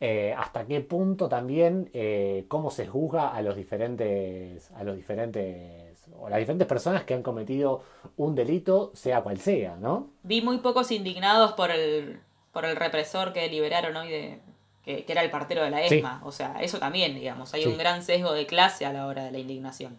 eh, 0.00 0.34
hasta 0.36 0.64
qué 0.66 0.80
punto 0.80 1.28
también 1.28 1.90
eh, 1.92 2.44
cómo 2.48 2.70
se 2.70 2.86
juzga 2.86 3.30
a 3.34 3.42
los 3.42 3.56
diferentes 3.56 4.70
a 4.72 4.84
los 4.84 4.96
diferentes 4.96 6.06
o 6.18 6.28
las 6.28 6.38
diferentes 6.38 6.68
personas 6.68 7.04
que 7.04 7.14
han 7.14 7.22
cometido 7.22 7.82
un 8.16 8.34
delito 8.36 8.92
sea 8.94 9.22
cual 9.22 9.38
sea 9.38 9.76
no 9.76 10.10
Vi 10.22 10.42
muy 10.42 10.58
pocos 10.58 10.90
indignados 10.92 11.52
por 11.54 11.70
el, 11.70 12.20
por 12.52 12.64
el 12.64 12.76
represor 12.76 13.32
que 13.32 13.48
liberaron 13.48 13.96
hoy 13.96 14.08
de. 14.10 14.40
Que, 14.84 15.04
que 15.04 15.12
era 15.12 15.22
el 15.22 15.30
partero 15.30 15.62
de 15.62 15.70
la 15.70 15.82
Sí. 15.84 15.96
ESMA. 15.96 16.22
O 16.24 16.32
sea, 16.32 16.62
eso 16.62 16.78
también, 16.78 17.14
digamos. 17.14 17.52
Hay 17.52 17.62
Sí. 17.62 17.68
un 17.68 17.76
gran 17.76 18.02
sesgo 18.02 18.32
de 18.32 18.46
clase 18.46 18.86
a 18.86 18.92
la 18.92 19.06
hora 19.06 19.24
de 19.24 19.32
la 19.32 19.38
indignación. 19.38 19.98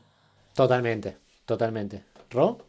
totalmente 0.53 1.17
totalmente. 1.50 2.06
Ro 2.29 2.60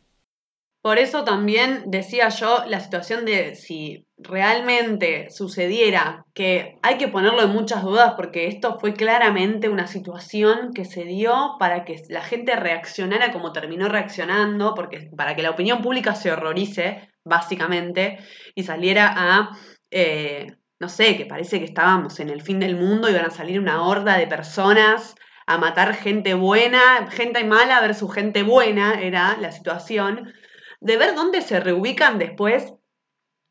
Por 0.82 0.96
eso 0.98 1.22
también 1.22 1.84
decía 1.88 2.30
yo 2.30 2.64
la 2.66 2.80
situación 2.80 3.26
de 3.26 3.54
si 3.54 4.06
realmente 4.16 5.28
sucediera, 5.30 6.24
que 6.32 6.78
hay 6.82 6.96
que 6.96 7.08
ponerlo 7.08 7.42
en 7.42 7.50
muchas 7.50 7.82
dudas 7.82 8.14
porque 8.16 8.46
esto 8.46 8.78
fue 8.80 8.94
claramente 8.94 9.68
una 9.68 9.86
situación 9.86 10.72
que 10.74 10.86
se 10.86 11.04
dio 11.04 11.56
para 11.58 11.84
que 11.84 12.02
la 12.08 12.22
gente 12.22 12.56
reaccionara 12.56 13.32
como 13.32 13.52
terminó 13.52 13.86
reaccionando, 13.90 14.74
porque 14.74 15.10
para 15.14 15.36
que 15.36 15.42
la 15.42 15.50
opinión 15.50 15.82
pública 15.82 16.14
se 16.14 16.32
horrorice, 16.32 17.10
básicamente, 17.22 18.18
y 18.54 18.62
saliera 18.62 19.12
a, 19.14 19.58
eh, 19.90 20.56
no 20.78 20.88
sé, 20.88 21.18
que 21.18 21.26
parece 21.26 21.58
que 21.58 21.66
estábamos 21.66 22.18
en 22.18 22.30
el 22.30 22.40
fin 22.40 22.58
del 22.58 22.76
mundo, 22.76 23.10
iban 23.10 23.26
a 23.26 23.30
salir 23.30 23.60
una 23.60 23.82
horda 23.82 24.16
de 24.16 24.26
personas 24.26 25.14
a 25.50 25.58
matar 25.58 25.94
gente 25.94 26.34
buena, 26.34 27.08
gente 27.10 27.42
mala 27.42 27.80
versus 27.80 28.14
gente 28.14 28.44
buena, 28.44 29.00
era 29.00 29.36
la 29.40 29.50
situación 29.50 30.32
de 30.80 30.96
ver 30.96 31.16
dónde 31.16 31.42
se 31.42 31.58
reubican 31.58 32.20
después 32.20 32.74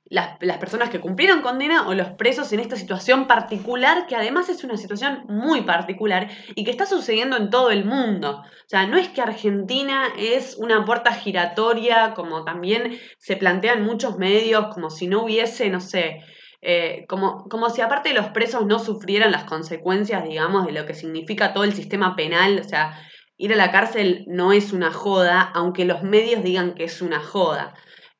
las, 0.06 0.38
las 0.39 0.60
personas 0.60 0.89
que 0.89 1.01
cumplieron 1.01 1.41
condena 1.41 1.89
o 1.89 1.94
los 1.94 2.12
presos 2.12 2.53
en 2.53 2.62
esta 2.62 2.77
situación 2.77 3.27
particular, 3.27 4.08
que 4.08 4.15
además 4.15 4.48
es 4.48 4.63
una 4.63 4.77
situación 4.77 5.25
muy 5.27 5.63
particular 5.63 6.29
y 6.56 6.63
que 6.63 6.72
está 6.72 6.86
sucediendo 6.86 7.36
en 7.36 7.50
todo 7.50 7.70
el 7.70 7.84
mundo. 7.84 8.44
O 8.46 8.70
sea, 8.70 8.88
no 8.88 8.98
es 8.98 9.10
que 9.10 9.22
Argentina 9.22 10.08
es 10.18 10.56
una 10.56 10.86
puerta 10.86 11.12
giratoria, 11.12 12.13
como 12.13 12.46
también 12.46 12.98
se 13.18 13.36
plantea 13.36 13.74
en 13.74 13.84
muchos 13.84 14.18
medios, 14.18 14.74
como 14.74 14.89
si 14.89 15.08
no 15.08 15.24
hubiese, 15.24 15.70
no 15.70 15.82
sé, 15.82 16.22
eh, 16.62 17.06
como, 17.08 17.48
como 17.50 17.70
si 17.70 17.82
aparte 17.82 18.13
los 18.13 18.28
presos 18.28 18.66
no 18.66 18.80
sufrieran 18.80 19.32
las 19.32 19.46
consecuencias, 19.46 20.24
digamos, 20.24 20.66
de 20.66 20.74
lo 20.74 20.86
que 20.86 20.94
significa 20.94 21.54
todo 21.54 21.63
el 21.63 21.74
sistema 21.74 22.16
penal. 22.16 22.60
O 22.60 22.68
sea, 22.68 23.00
ir 23.38 23.54
a 23.54 23.58
la 23.58 23.72
cárcel 23.72 24.25
no 24.28 24.51
es 24.51 24.74
una 24.74 24.92
joda, 24.92 25.42
aunque 25.42 25.86
los 25.86 26.04
medios 26.04 26.44
digan 26.44 26.75
que 26.75 26.86
es 26.86 27.01
una 27.01 27.22
joda. 27.22 27.74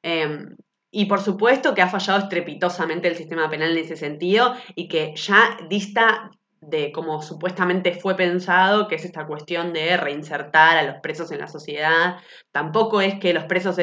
Eh, 0.04 0.46
y 0.92 1.06
por 1.06 1.22
supuesto 1.22 1.76
que 1.76 1.82
ha 1.82 1.90
fallado 1.90 2.20
estrepitosamente 2.20 3.08
el 3.08 3.16
sistema 3.16 3.50
penal 3.50 3.72
en 3.72 3.86
ese 3.86 3.96
sentido 3.96 4.56
y 4.76 4.88
que 4.88 5.14
ya 5.16 5.58
dista 5.70 6.32
de 6.62 6.92
como 6.92 7.22
supuestamente 7.22 7.94
fue 7.94 8.16
pensado, 8.16 8.88
que 8.88 8.96
es 8.96 9.06
esta 9.06 9.26
cuestión 9.26 9.74
de 9.74 9.98
reinsertar 9.98 10.78
a 10.78 10.84
los 10.84 10.96
presos 11.02 11.32
en 11.32 11.40
la 11.40 11.48
sociedad. 11.48 12.18
Tampoco 12.52 13.02
es 13.02 13.20
que 13.20 13.34
los 13.34 13.46
presos, 13.46 13.78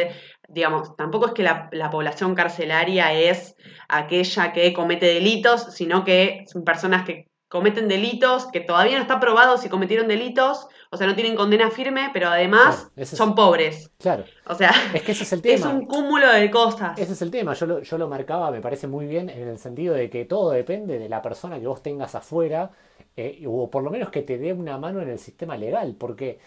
digamos, 0.48 0.96
tampoco 0.96 1.26
es 1.26 1.32
que 1.32 1.42
la, 1.42 1.68
la 1.72 1.90
población 1.90 2.34
carcelaria 2.34 3.12
es 3.12 3.56
aquella 3.88 4.52
que 4.52 4.72
comete 4.72 5.06
delitos, 5.06 5.74
sino 5.74 6.04
que 6.04 6.44
son 6.46 6.64
personas 6.64 7.04
que 7.04 7.28
cometen 7.56 7.88
delitos, 7.88 8.46
que 8.52 8.60
todavía 8.60 8.96
no 8.96 9.02
está 9.02 9.18
probado 9.20 9.58
si 9.58 9.68
cometieron 9.68 10.06
delitos, 10.08 10.68
o 10.90 10.96
sea, 10.96 11.06
no 11.06 11.14
tienen 11.14 11.34
condena 11.36 11.70
firme, 11.70 12.10
pero 12.12 12.28
además 12.28 12.76
Claro, 12.76 12.90
es- 12.96 13.08
son 13.10 13.34
pobres. 13.34 13.90
claro 13.98 14.24
O 14.46 14.54
sea, 14.54 14.70
es 14.94 15.02
que 15.02 15.12
ese 15.12 15.24
es 15.24 15.32
el 15.32 15.40
es 15.44 15.60
tema 15.60 15.72
un 15.72 15.86
cúmulo 15.86 16.30
de 16.32 16.50
cosas. 16.50 16.98
ese 16.98 17.12
es 17.14 17.22
el 17.22 17.30
tema 17.30 17.54
yo 17.54 17.66
lo, 17.66 17.80
yo 17.82 17.98
lo 17.98 18.08
marcaba 18.08 18.50
me 18.50 18.60
parece 18.60 18.86
muy 18.86 19.06
bien 19.06 19.28
en 19.30 19.48
el 19.48 19.58
sentido 19.58 19.94
de 19.94 20.08
que 20.08 20.24
todo 20.24 20.50
depende 20.50 20.98
de 20.98 21.08
la 21.08 21.20
persona 21.22 21.58
que 21.58 21.66
vos 21.66 21.82
tengas 21.82 22.14
afuera 22.14 22.70
eh, 23.16 23.42
o 23.46 23.68
por 23.70 23.82
lo 23.82 23.90
menos 23.90 24.10
que 24.10 24.22
te 24.22 24.38
dé 24.38 24.52
una 24.52 24.78
mano 24.78 25.00
en 25.02 25.08
el 25.08 25.18
sistema 25.18 25.56
legal 25.56 25.96
porque 25.98 26.38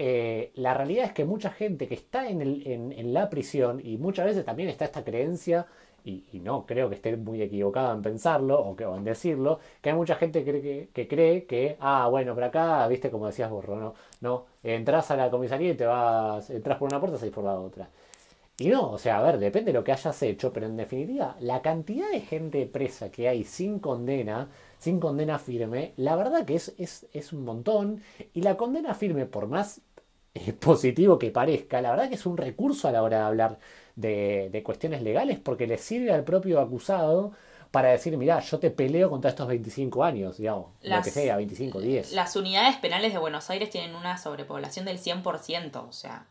eh, 0.00 0.52
la 0.54 0.74
realidad 0.74 1.06
es 1.06 1.12
que 1.12 1.24
mucha 1.24 1.50
gente 1.50 1.88
que 1.88 1.94
está 1.94 2.28
en, 2.28 2.40
el- 2.42 2.66
en- 2.66 2.92
en 2.92 3.12
la 3.12 3.28
prisión 3.28 3.80
y 3.82 3.96
muchas 3.98 4.26
veces 4.26 4.44
también 4.44 4.68
está 4.68 4.84
esta 4.84 5.02
creencia, 5.04 5.66
y, 6.08 6.24
y 6.32 6.40
no 6.40 6.64
creo 6.66 6.88
que 6.88 6.94
esté 6.96 7.16
muy 7.16 7.42
equivocado 7.42 7.94
en 7.94 8.02
pensarlo 8.02 8.58
o, 8.60 8.74
que, 8.76 8.84
en 8.84 9.04
decirlo, 9.04 9.60
que 9.82 9.90
hay 9.90 9.96
mucha 9.96 10.14
gente 10.16 10.42
que, 10.44 11.08
cree 11.08 11.44
que, 11.46 11.76
ah, 11.80 12.08
bueno, 12.08 12.34
pero 12.34 12.46
acá, 12.46 12.88
viste, 12.88 13.10
como 13.10 13.26
decías 13.26 13.50
Borro, 13.50 13.94
no, 14.20 14.46
entras 14.62 15.10
a 15.10 15.16
la 15.16 15.30
comisaría 15.30 15.72
y 15.72 15.74
te 15.76 15.86
vas, 15.86 16.48
entras 16.50 16.78
por 16.78 16.88
una 16.88 17.00
puerta, 17.00 17.18
salís 17.18 17.34
por 17.34 17.44
la 17.44 17.58
otra. 17.60 17.90
Y 18.58 18.68
no, 18.70 18.92
o 18.92 18.98
sea, 18.98 19.18
a 19.18 19.22
ver, 19.22 19.38
depende 19.38 19.72
de 19.72 19.78
lo 19.78 19.84
que 19.84 19.92
hayas 19.92 20.22
hecho, 20.22 20.52
pero 20.52 20.66
en 20.66 20.76
definitiva, 20.76 21.36
la 21.40 21.62
cantidad 21.62 22.10
de 22.10 22.20
gente 22.20 22.66
presa 22.66 23.10
que 23.10 23.28
hay 23.28 23.44
sin 23.44 23.78
condena, 23.78 24.48
sin 24.78 24.98
condena 25.00 25.38
firme, 25.38 25.92
la 25.96 26.16
verdad 26.16 26.44
que 26.44 26.56
es, 26.56 26.74
es, 26.78 27.06
es 27.12 27.32
un 27.32 27.44
montón. 27.44 28.02
Y 28.34 28.42
la 28.42 28.56
condena 28.56 28.94
firme, 28.94 29.26
por 29.26 29.46
más 29.46 29.80
eh, 30.34 30.52
positivo 30.54 31.18
que 31.18 31.30
parezca, 31.30 31.80
la 31.80 31.90
verdad 31.90 32.08
que 32.08 32.16
es 32.16 32.26
un 32.26 32.36
recurso 32.36 32.88
a 32.88 32.92
la 32.92 33.02
hora 33.02 33.18
de 33.18 33.24
hablar 33.24 33.58
de, 33.98 34.48
de 34.52 34.62
cuestiones 34.62 35.02
legales 35.02 35.38
porque 35.40 35.66
le 35.66 35.76
sirve 35.76 36.12
al 36.12 36.24
propio 36.24 36.60
acusado 36.60 37.32
para 37.70 37.90
decir, 37.90 38.16
mirá, 38.16 38.40
yo 38.40 38.58
te 38.58 38.70
peleo 38.70 39.10
contra 39.10 39.30
estos 39.30 39.46
25 39.46 40.02
años, 40.02 40.38
digamos, 40.38 40.70
lo 40.82 41.02
que 41.02 41.10
sea, 41.10 41.36
25, 41.36 41.80
10. 41.80 42.12
Las 42.12 42.34
unidades 42.36 42.76
penales 42.76 43.12
de 43.12 43.18
Buenos 43.18 43.50
Aires 43.50 43.70
tienen 43.70 43.94
una 43.94 44.16
sobrepoblación 44.16 44.86
del 44.86 44.98
100%. 44.98 45.86
O 45.86 45.92
sea, 45.92 46.26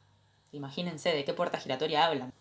imagínense 0.51 1.09
de 1.09 1.25
qué 1.25 1.33
puerta 1.33 1.59
giratoria 1.59 2.07
hablan. 2.07 2.33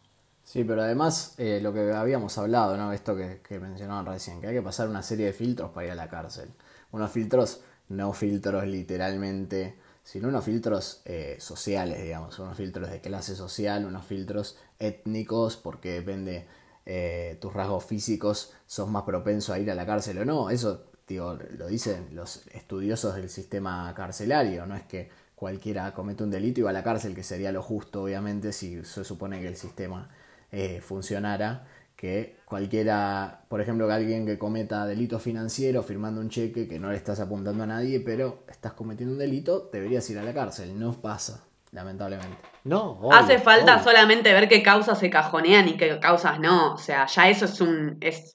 Sí, 0.45 0.65
pero 0.65 0.83
además 0.83 1.35
eh, 1.39 1.59
lo 1.61 1.75
que 1.75 1.93
habíamos 1.93 2.39
hablado, 2.39 2.77
¿no? 2.77 2.93
Esto 2.93 3.17
que, 3.17 3.41
que 3.47 3.59
mencionaban 3.59 4.07
recién, 4.07 4.41
que 4.41 4.47
hay 4.47 4.55
que 4.55 4.63
pasar 4.63 4.89
una 4.89 5.03
serie 5.03 5.27
de 5.27 5.33
filtros 5.33 5.73
para 5.73 5.87
ir 5.87 5.93
a 5.93 5.97
la 5.97 6.09
cárcel. 6.09 6.49
Unos 6.93 7.11
filtros, 7.11 7.63
no 7.89 8.13
filtros 8.13 8.65
literalmente, 8.65 9.77
sino 10.07 10.29
unos 10.29 10.45
filtros 10.45 11.03
eh, 11.05 11.37
sociales, 11.41 12.01
digamos, 12.01 12.39
unos 12.39 12.57
filtros 12.57 12.89
de 12.89 13.01
clase 13.01 13.35
social, 13.35 13.85
unos 13.85 14.07
filtros 14.07 14.57
étnicos, 14.79 15.57
porque 15.57 15.95
depende 15.95 16.47
eh, 16.87 17.37
tus 17.41 17.53
rasgos 17.53 17.85
físicos, 17.85 18.53
sos 18.67 18.89
más 18.89 19.03
propenso 19.03 19.53
a 19.53 19.59
ir 19.59 19.69
a 19.69 19.75
la 19.75 19.85
cárcel 19.85 20.19
o 20.19 20.25
no. 20.25 20.49
Eso, 20.51 20.85
digo, 21.09 21.37
lo 21.59 21.67
dicen 21.67 22.11
los 22.13 22.47
estudiosos 22.53 23.17
del 23.17 23.29
sistema 23.29 23.93
carcelario, 23.97 24.65
no 24.65 24.77
es 24.77 24.85
que 24.85 25.11
cualquiera 25.35 25.93
comete 25.93 26.23
un 26.23 26.31
delito 26.31 26.61
y 26.61 26.63
va 26.63 26.71
a 26.71 26.73
la 26.73 26.85
cárcel, 26.85 27.13
que 27.13 27.25
sería 27.25 27.51
lo 27.51 27.61
justo, 27.61 28.05
obviamente, 28.05 28.53
si 28.53 28.85
se 28.85 29.03
supone 29.03 29.41
que 29.41 29.49
el 29.49 29.57
sistema 29.57 30.09
eh, 30.53 30.81
funcionara, 30.83 31.67
que 31.97 32.37
cualquiera, 32.45 33.41
por 33.49 33.61
ejemplo, 33.61 33.87
que 33.87 33.95
alguien 33.95 34.27
que 34.27 34.39
cometa 34.39 34.87
delito 34.87 35.19
financiero 35.19 35.83
firmando 35.83 36.21
un 36.21 36.29
cheque 36.29 36.69
que 36.69 36.79
no 36.79 36.91
le 36.91 36.97
estás 36.97 37.21
apuntando 37.21 37.65
a 37.65 37.67
nadie, 37.67 38.01
pero 38.01 38.45
estás 38.49 38.75
cometiendo 38.75 39.15
un 39.15 39.19
delito, 39.19 39.71
deberías 39.73 40.09
ir 40.11 40.19
a 40.19 40.23
la 40.23 40.35
cárcel. 40.35 40.79
No 40.79 40.93
pasa, 41.01 41.45
lamentablemente. 41.73 42.37
No, 42.65 42.93
obvio, 43.01 43.15
Hace 43.15 43.39
falta 43.39 43.75
obvio. 43.77 43.85
solamente 43.85 44.33
ver 44.33 44.49
qué 44.49 44.63
causas 44.63 44.99
se 44.99 45.09
cajonean 45.09 45.69
y 45.69 45.77
qué 45.79 45.99
causas 45.99 46.39
no. 46.39 46.75
O 46.75 46.79
sea, 46.79 47.07
ya 47.07 47.31
eso 47.31 47.47
es 47.47 47.61
un, 47.63 47.97
es, 48.03 48.35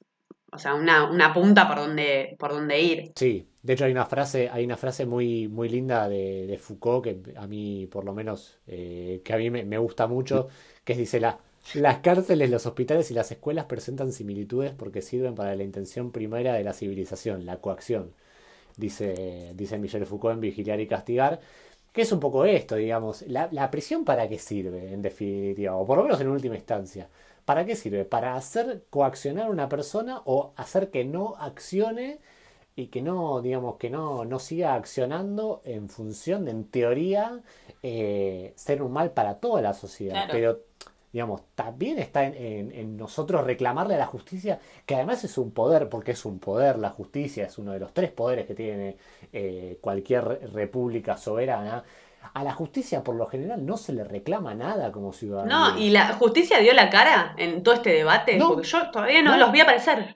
o 0.51 0.57
sea, 0.57 0.73
una, 0.73 1.09
una 1.09 1.31
punta 1.31 1.67
por 1.67 1.77
donde, 1.77 2.35
por 2.39 2.51
donde 2.51 2.81
ir. 2.81 3.11
Sí, 3.15 3.47
De 3.61 3.73
hecho, 3.73 3.85
hay 3.85 3.91
una 3.91 4.05
frase, 4.05 4.49
hay 4.51 4.65
una 4.65 4.77
frase 4.77 5.05
muy, 5.05 5.47
muy 5.47 5.69
linda 5.69 6.09
de, 6.09 6.59
Foucault 6.59 7.03
que 7.03 7.37
a 7.37 7.45
mí, 7.45 7.87
por 7.91 8.05
lo 8.05 8.13
menos, 8.13 8.59
eh, 8.65 9.21
que 9.23 9.33
a 9.33 9.37
mí 9.37 9.51
me, 9.51 9.77
gusta 9.77 10.07
mucho, 10.07 10.47
que 10.83 10.95
dice 10.95 11.19
la, 11.19 11.37
las 11.73 11.99
cárceles, 11.99 12.49
los 12.49 12.65
hospitales 12.65 13.11
y 13.11 13.13
las 13.13 13.31
escuelas 13.31 13.65
presentan 13.65 14.11
similitudes 14.11 14.73
porque 14.73 15.01
sirven 15.01 15.35
para 15.35 15.55
la 15.55 15.63
intención 15.63 16.11
primera 16.11 16.53
de 16.53 16.63
la 16.63 16.73
civilización, 16.73 17.45
la 17.45 17.57
coacción, 17.57 18.13
dice, 18.77 19.51
dice 19.55 19.77
Michel 19.77 20.05
Foucault 20.05 20.35
en 20.35 20.41
Vigilar 20.41 20.79
y 20.79 20.87
Castigar, 20.87 21.39
que 21.93 22.03
es 22.03 22.11
un 22.11 22.19
poco 22.19 22.45
esto, 22.45 22.75
digamos, 22.75 23.23
la, 23.23 23.49
la 23.51 23.69
prisión 23.69 24.05
para 24.05 24.27
qué 24.27 24.39
sirve, 24.39 24.93
en 24.93 25.01
definitiva, 25.01 25.75
o 25.75 25.85
por 25.85 25.97
lo 25.97 26.03
menos 26.03 26.21
en 26.21 26.29
última 26.29 26.55
instancia. 26.55 27.09
¿Para 27.45 27.65
qué 27.65 27.75
sirve? 27.75 28.05
Para 28.05 28.35
hacer 28.35 28.85
coaccionar 28.89 29.47
a 29.47 29.49
una 29.49 29.67
persona 29.67 30.21
o 30.25 30.53
hacer 30.55 30.89
que 30.89 31.03
no 31.03 31.35
accione 31.37 32.19
y 32.75 32.87
que 32.87 33.01
no, 33.01 33.41
digamos, 33.41 33.77
que 33.77 33.89
no, 33.89 34.25
no 34.25 34.39
siga 34.39 34.75
accionando 34.75 35.61
en 35.65 35.89
función 35.89 36.45
de, 36.45 36.51
en 36.51 36.63
teoría, 36.65 37.41
eh, 37.83 38.53
ser 38.55 38.81
un 38.81 38.93
mal 38.93 39.11
para 39.11 39.39
toda 39.39 39.61
la 39.61 39.73
sociedad. 39.73 40.27
Pero, 40.31 40.61
digamos, 41.11 41.41
también 41.55 41.99
está 41.99 42.25
en, 42.25 42.95
nosotros 42.95 43.43
reclamarle 43.43 43.95
a 43.95 43.99
la 43.99 44.05
justicia, 44.05 44.59
que 44.85 44.95
además 44.95 45.23
es 45.23 45.37
un 45.37 45.51
poder, 45.51 45.89
porque 45.89 46.11
es 46.11 46.25
un 46.25 46.39
poder, 46.39 46.79
la 46.79 46.89
justicia 46.89 47.45
es 47.45 47.57
uno 47.57 47.73
de 47.73 47.79
los 47.79 47.93
tres 47.93 48.11
poderes 48.11 48.45
que 48.45 48.55
tiene 48.55 48.97
eh, 49.33 49.77
cualquier 49.81 50.51
república 50.53 51.17
soberana. 51.17 51.83
A 52.33 52.43
la 52.43 52.53
justicia 52.53 53.03
por 53.03 53.15
lo 53.15 53.25
general 53.25 53.65
no 53.65 53.77
se 53.77 53.93
le 53.93 54.03
reclama 54.03 54.53
nada 54.53 54.91
como 54.91 55.11
ciudadano. 55.11 55.71
No, 55.71 55.77
y 55.77 55.89
la 55.89 56.13
justicia 56.13 56.59
dio 56.59 56.71
la 56.73 56.89
cara 56.89 57.33
en 57.37 57.63
todo 57.63 57.75
este 57.75 57.91
debate, 57.91 58.37
porque 58.39 58.67
yo 58.67 58.91
todavía 58.91 59.21
no, 59.21 59.35
los 59.37 59.51
vi 59.51 59.59
aparecer. 59.59 60.15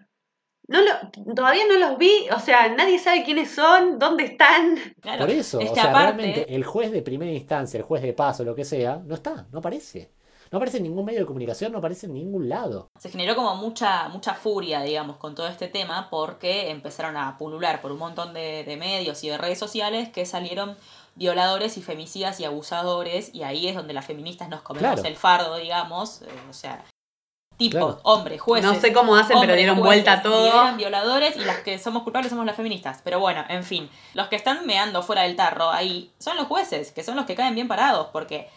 No 0.67 0.81
lo, 0.81 1.33
todavía 1.35 1.63
no 1.67 1.77
los 1.77 1.97
vi, 1.97 2.11
o 2.33 2.39
sea, 2.39 2.69
nadie 2.69 2.99
sabe 2.99 3.23
quiénes 3.23 3.51
son, 3.51 3.99
dónde 3.99 4.25
están. 4.25 4.77
Por 5.19 5.29
eso, 5.29 5.59
o 5.59 5.75
sea, 5.75 5.91
realmente 5.91 6.55
el 6.55 6.63
juez 6.63 6.91
de 6.91 7.01
primera 7.01 7.31
instancia, 7.31 7.77
el 7.79 7.83
juez 7.83 8.01
de 8.01 8.13
paso, 8.13 8.43
lo 8.43 8.55
que 8.55 8.65
sea, 8.65 9.01
no 9.05 9.15
está, 9.15 9.47
no 9.51 9.59
aparece. 9.59 10.11
No 10.55 10.59
aparece 10.59 10.77
en 10.77 10.83
ningún 10.83 11.03
medio 11.03 11.19
de 11.19 11.25
comunicación, 11.25 11.73
no 11.73 11.79
aparece 11.79 12.05
en 12.05 12.13
ningún 12.13 12.47
lado. 12.47 12.87
Se 12.97 13.09
generó 13.09 13.35
como 13.35 13.57
mucha, 13.57 14.07
mucha 14.07 14.35
furia, 14.35 14.83
digamos, 14.83 15.17
con 15.17 15.35
todo 15.35 15.47
este 15.47 15.67
tema, 15.67 16.09
porque 16.09 16.69
empezaron 16.69 17.17
a 17.17 17.37
pulular 17.37 17.81
por 17.81 17.91
un 17.91 17.97
montón 17.97 18.33
de, 18.33 18.63
medios 18.79 19.21
y 19.25 19.27
de 19.27 19.37
redes 19.37 19.59
sociales 19.59 20.07
que 20.07 20.25
salieron 20.25 20.77
violadores 21.15 21.75
y 21.77 21.81
femicidas 21.81 22.39
y 22.39 22.45
abusadores, 22.45 23.35
y 23.35 23.43
ahí 23.43 23.67
es 23.67 23.75
donde 23.75 23.93
las 23.93 24.05
feministas 24.05 24.47
nos 24.47 24.61
comemos 24.61 25.03
el 25.03 25.17
fardo, 25.17 25.57
digamos. 25.57 26.21
Eh, 26.21 26.27
o 26.49 26.53
sea, 26.53 26.85
tipo, 27.57 27.99
hombres, 28.03 28.39
jueces. 28.39 28.71
No 28.71 28.79
sé 28.79 28.93
cómo 28.93 29.17
hacen, 29.17 29.37
pero 29.41 29.55
dieron 29.55 29.77
vuelta 29.77 30.13
a 30.13 30.21
todo. 30.21 30.47
eran 30.47 30.77
violadores 30.77 31.35
y 31.35 31.41
las 31.41 31.57
que 31.57 31.77
somos 31.79 32.03
culpables 32.03 32.29
somos 32.29 32.45
las 32.45 32.55
feministas. 32.55 33.01
Pero 33.03 33.19
bueno, 33.19 33.43
en 33.49 33.65
fin, 33.65 33.89
los 34.13 34.29
que 34.29 34.37
están 34.37 34.65
meando 34.65 35.03
fuera 35.03 35.23
del 35.23 35.35
tarro 35.35 35.69
ahí 35.69 36.13
son 36.17 36.37
los 36.37 36.47
jueces, 36.47 36.93
que 36.93 37.03
son 37.03 37.17
los 37.17 37.25
que 37.25 37.35
caen 37.35 37.55
bien 37.55 37.67
parados, 37.67 38.07
porque 38.13 38.49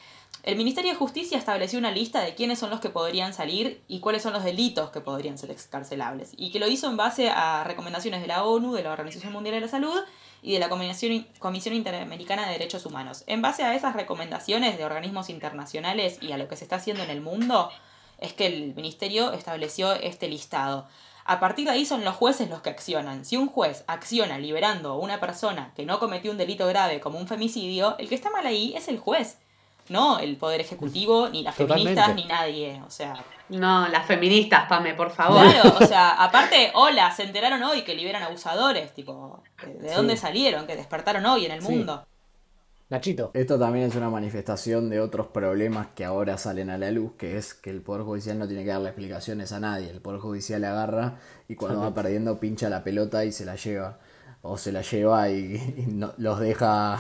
el 0.48 0.56
Ministerio 0.56 0.92
de 0.92 0.96
Justicia 0.96 1.36
estableció 1.36 1.78
una 1.78 1.90
lista 1.90 2.22
de 2.22 2.34
quiénes 2.34 2.58
son 2.58 2.70
los 2.70 2.80
que 2.80 2.88
podrían 2.88 3.34
salir 3.34 3.82
y 3.86 4.00
cuáles 4.00 4.22
son 4.22 4.32
los 4.32 4.44
delitos 4.44 4.90
que 4.90 5.00
podrían 5.00 5.36
ser 5.36 5.50
excarcelables. 5.50 6.32
Y 6.36 6.50
que 6.50 6.58
lo 6.58 6.68
hizo 6.68 6.88
en 6.88 6.96
base 6.96 7.28
a 7.28 7.64
recomendaciones 7.64 8.22
de 8.22 8.28
la 8.28 8.44
ONU, 8.44 8.72
de 8.72 8.82
la 8.82 8.92
Organización 8.92 9.32
Mundial 9.32 9.56
de 9.56 9.60
la 9.60 9.68
Salud 9.68 10.00
y 10.40 10.54
de 10.54 10.60
la 10.60 10.68
Comisión 10.70 11.74
Interamericana 11.74 12.46
de 12.46 12.52
Derechos 12.52 12.86
Humanos. 12.86 13.24
En 13.26 13.42
base 13.42 13.64
a 13.64 13.74
esas 13.74 13.94
recomendaciones 13.94 14.78
de 14.78 14.84
organismos 14.84 15.28
internacionales 15.28 16.18
y 16.22 16.32
a 16.32 16.38
lo 16.38 16.48
que 16.48 16.56
se 16.56 16.64
está 16.64 16.76
haciendo 16.76 17.02
en 17.02 17.10
el 17.10 17.20
mundo, 17.20 17.70
es 18.18 18.32
que 18.32 18.46
el 18.46 18.74
ministerio 18.74 19.32
estableció 19.32 19.92
este 19.92 20.28
listado. 20.28 20.88
A 21.24 21.40
partir 21.40 21.66
de 21.66 21.72
ahí 21.72 21.84
son 21.84 22.04
los 22.04 22.16
jueces 22.16 22.48
los 22.48 22.62
que 22.62 22.70
accionan. 22.70 23.26
Si 23.26 23.36
un 23.36 23.48
juez 23.48 23.84
acciona 23.86 24.38
liberando 24.38 24.92
a 24.92 24.98
una 24.98 25.20
persona 25.20 25.72
que 25.76 25.84
no 25.84 25.98
cometió 25.98 26.30
un 26.30 26.38
delito 26.38 26.66
grave 26.68 27.00
como 27.00 27.18
un 27.18 27.28
femicidio, 27.28 27.98
el 27.98 28.08
que 28.08 28.14
está 28.14 28.30
mal 28.30 28.46
ahí 28.46 28.72
es 28.74 28.88
el 28.88 28.98
juez, 28.98 29.36
no 29.90 30.18
el 30.18 30.36
poder 30.36 30.60
ejecutivo, 30.60 31.28
ni 31.28 31.42
las 31.42 31.54
feministas, 31.54 32.14
ni 32.14 32.24
nadie. 32.24 32.82
O 32.86 32.90
sea. 32.90 33.14
No, 33.48 33.88
las 33.88 34.06
feministas, 34.06 34.68
Pame, 34.68 34.94
por 34.94 35.10
favor. 35.10 35.50
Claro, 35.50 35.74
o 35.80 35.86
sea, 35.86 36.10
aparte, 36.22 36.70
hola, 36.74 37.10
se 37.10 37.22
enteraron 37.22 37.62
hoy 37.62 37.82
que 37.82 37.94
liberan 37.94 38.22
abusadores, 38.22 38.92
tipo, 38.92 39.42
¿de 39.80 39.94
dónde 39.94 40.16
salieron? 40.16 40.66
Que 40.66 40.76
despertaron 40.76 41.24
hoy 41.24 41.46
en 41.46 41.52
el 41.52 41.62
mundo. 41.62 42.04
Nachito. 42.90 43.30
Esto 43.34 43.58
también 43.58 43.86
es 43.86 43.96
una 43.96 44.08
manifestación 44.08 44.88
de 44.88 45.00
otros 45.00 45.26
problemas 45.26 45.88
que 45.94 46.06
ahora 46.06 46.38
salen 46.38 46.70
a 46.70 46.78
la 46.78 46.90
luz, 46.90 47.12
que 47.18 47.36
es 47.36 47.52
que 47.52 47.68
el 47.68 47.82
Poder 47.82 48.02
Judicial 48.02 48.38
no 48.38 48.48
tiene 48.48 48.64
que 48.64 48.70
darle 48.70 48.88
explicaciones 48.88 49.52
a 49.52 49.60
nadie. 49.60 49.90
El 49.90 50.00
Poder 50.00 50.20
Judicial 50.20 50.64
agarra 50.64 51.18
y 51.48 51.54
cuando 51.54 51.80
va 51.80 51.92
perdiendo 51.92 52.40
pincha 52.40 52.70
la 52.70 52.82
pelota 52.82 53.26
y 53.26 53.32
se 53.32 53.44
la 53.44 53.56
lleva. 53.56 53.98
O 54.40 54.56
se 54.56 54.72
la 54.72 54.80
lleva 54.80 55.28
y, 55.28 55.60
los 56.16 56.40
deja 56.40 56.98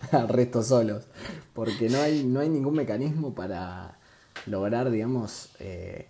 al 0.12 0.28
resto 0.28 0.62
solos. 0.62 1.04
Porque 1.52 1.88
no 1.88 2.00
hay, 2.00 2.24
no 2.24 2.40
hay 2.40 2.48
ningún 2.48 2.74
mecanismo 2.74 3.34
para 3.34 3.98
lograr, 4.46 4.90
digamos, 4.90 5.50
eh, 5.58 6.08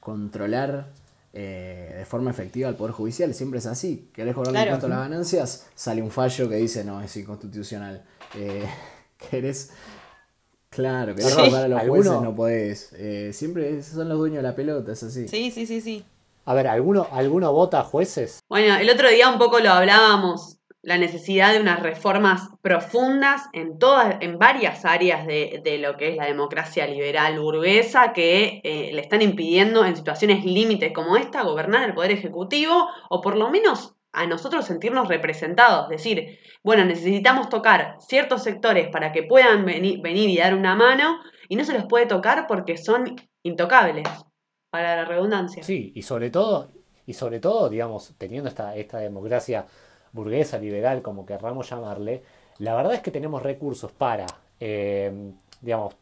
controlar 0.00 0.88
eh, 1.34 1.94
de 1.98 2.06
forma 2.06 2.30
efectiva 2.30 2.68
al 2.68 2.76
Poder 2.76 2.92
Judicial. 2.92 3.34
Siempre 3.34 3.58
es 3.58 3.66
así. 3.66 4.10
Querés 4.14 4.34
cobrar 4.34 4.52
claro. 4.52 4.66
impuesto 4.70 4.86
a 4.86 4.90
las 4.90 4.98
ganancias, 5.00 5.66
sale 5.74 6.02
un 6.02 6.10
fallo 6.10 6.48
que 6.48 6.56
dice 6.56 6.84
no, 6.84 7.00
es 7.02 7.16
inconstitucional. 7.16 8.02
Eh, 8.34 8.64
querés. 9.30 9.70
Claro, 10.70 11.14
querés 11.14 11.32
sí. 11.32 11.40
a 11.54 11.68
los 11.68 11.82
jueces, 11.82 12.12
no 12.12 12.34
podés. 12.34 12.92
Eh, 12.94 13.32
siempre 13.32 13.82
son 13.82 14.08
los 14.08 14.18
dueños 14.18 14.38
de 14.38 14.42
la 14.42 14.54
pelota, 14.54 14.92
es 14.92 15.02
así. 15.02 15.28
Sí, 15.28 15.50
sí, 15.50 15.66
sí, 15.66 15.80
sí. 15.80 16.04
A 16.44 16.54
ver, 16.54 16.66
¿alguno, 16.66 17.06
¿alguno 17.12 17.52
vota 17.52 17.82
jueces? 17.84 18.40
Bueno, 18.48 18.76
el 18.76 18.88
otro 18.88 19.08
día 19.08 19.28
un 19.30 19.38
poco 19.38 19.60
lo 19.60 19.70
hablábamos 19.70 20.57
la 20.88 20.96
necesidad 20.96 21.52
de 21.52 21.60
unas 21.60 21.80
reformas 21.82 22.48
profundas 22.62 23.42
en 23.52 23.78
todas, 23.78 24.16
en 24.20 24.38
varias 24.38 24.86
áreas 24.86 25.26
de, 25.26 25.78
lo 25.82 25.98
que 25.98 26.08
es 26.08 26.16
la 26.16 26.24
democracia 26.24 26.86
liberal 26.86 27.38
burguesa 27.38 28.14
que 28.14 28.62
eh, 28.64 28.90
le 28.94 29.02
están 29.02 29.20
impidiendo 29.20 29.84
en 29.84 29.96
situaciones 29.96 30.46
límites 30.46 30.94
como 30.94 31.18
esta 31.18 31.42
gobernar 31.42 31.86
el 31.86 31.92
poder 31.92 32.12
ejecutivo 32.12 32.88
o 33.10 33.20
por 33.20 33.36
lo 33.36 33.50
menos 33.50 33.96
a 34.12 34.26
nosotros 34.26 34.64
sentirnos 34.64 35.08
representados, 35.08 35.90
decir, 35.90 36.38
bueno, 36.64 36.86
necesitamos 36.86 37.50
tocar 37.50 37.98
ciertos 38.00 38.42
sectores 38.42 38.88
para 38.88 39.12
que 39.12 39.24
puedan 39.24 39.66
venir, 39.66 40.00
venir 40.00 40.30
y 40.30 40.38
dar 40.38 40.54
una 40.54 40.74
mano 40.74 41.18
y 41.50 41.56
no 41.56 41.64
se 41.64 41.74
los 41.74 41.84
puede 41.84 42.06
tocar 42.06 42.46
porque 42.46 42.78
son 42.78 43.14
intocables, 43.42 44.08
para 44.70 44.96
la 44.96 45.04
redundancia. 45.04 45.62
Sí, 45.62 45.92
y 45.94 46.00
sobre 46.00 46.30
todo, 46.30 46.70
y 47.04 47.12
sobre 47.12 47.40
todo, 47.40 47.68
digamos, 47.68 48.14
teniendo 48.16 48.48
esta, 48.48 48.74
esta 48.74 49.00
democracia 49.00 49.66
burguesa, 50.12 50.58
liberal, 50.58 51.02
como 51.02 51.26
querramos 51.26 51.68
llamarle, 51.68 52.22
la 52.58 52.74
verdad 52.74 52.94
es 52.94 53.00
que 53.00 53.10
tenemos 53.10 53.42
recursos 53.42 53.92
para, 53.92 54.26
eh, 54.58 55.32
digamos, 55.60 55.94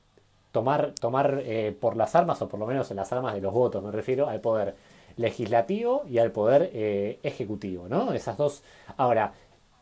tomar, 0.53 0.93
tomar 0.99 1.43
eh, 1.45 1.77
por 1.79 1.97
las 1.97 2.15
armas, 2.15 2.41
o 2.43 2.49
por 2.49 2.59
lo 2.59 2.67
menos 2.67 2.91
en 2.91 2.97
las 2.97 3.13
armas 3.13 3.35
de 3.35 3.41
los 3.41 3.53
votos, 3.53 3.83
me 3.83 3.91
refiero 3.91 4.29
al 4.29 4.41
poder 4.41 4.75
legislativo 5.17 6.05
y 6.09 6.19
al 6.19 6.31
poder 6.31 6.71
eh, 6.73 7.19
ejecutivo, 7.23 7.89
¿no? 7.89 8.13
Esas 8.13 8.37
dos. 8.37 8.63
Ahora, 8.97 9.33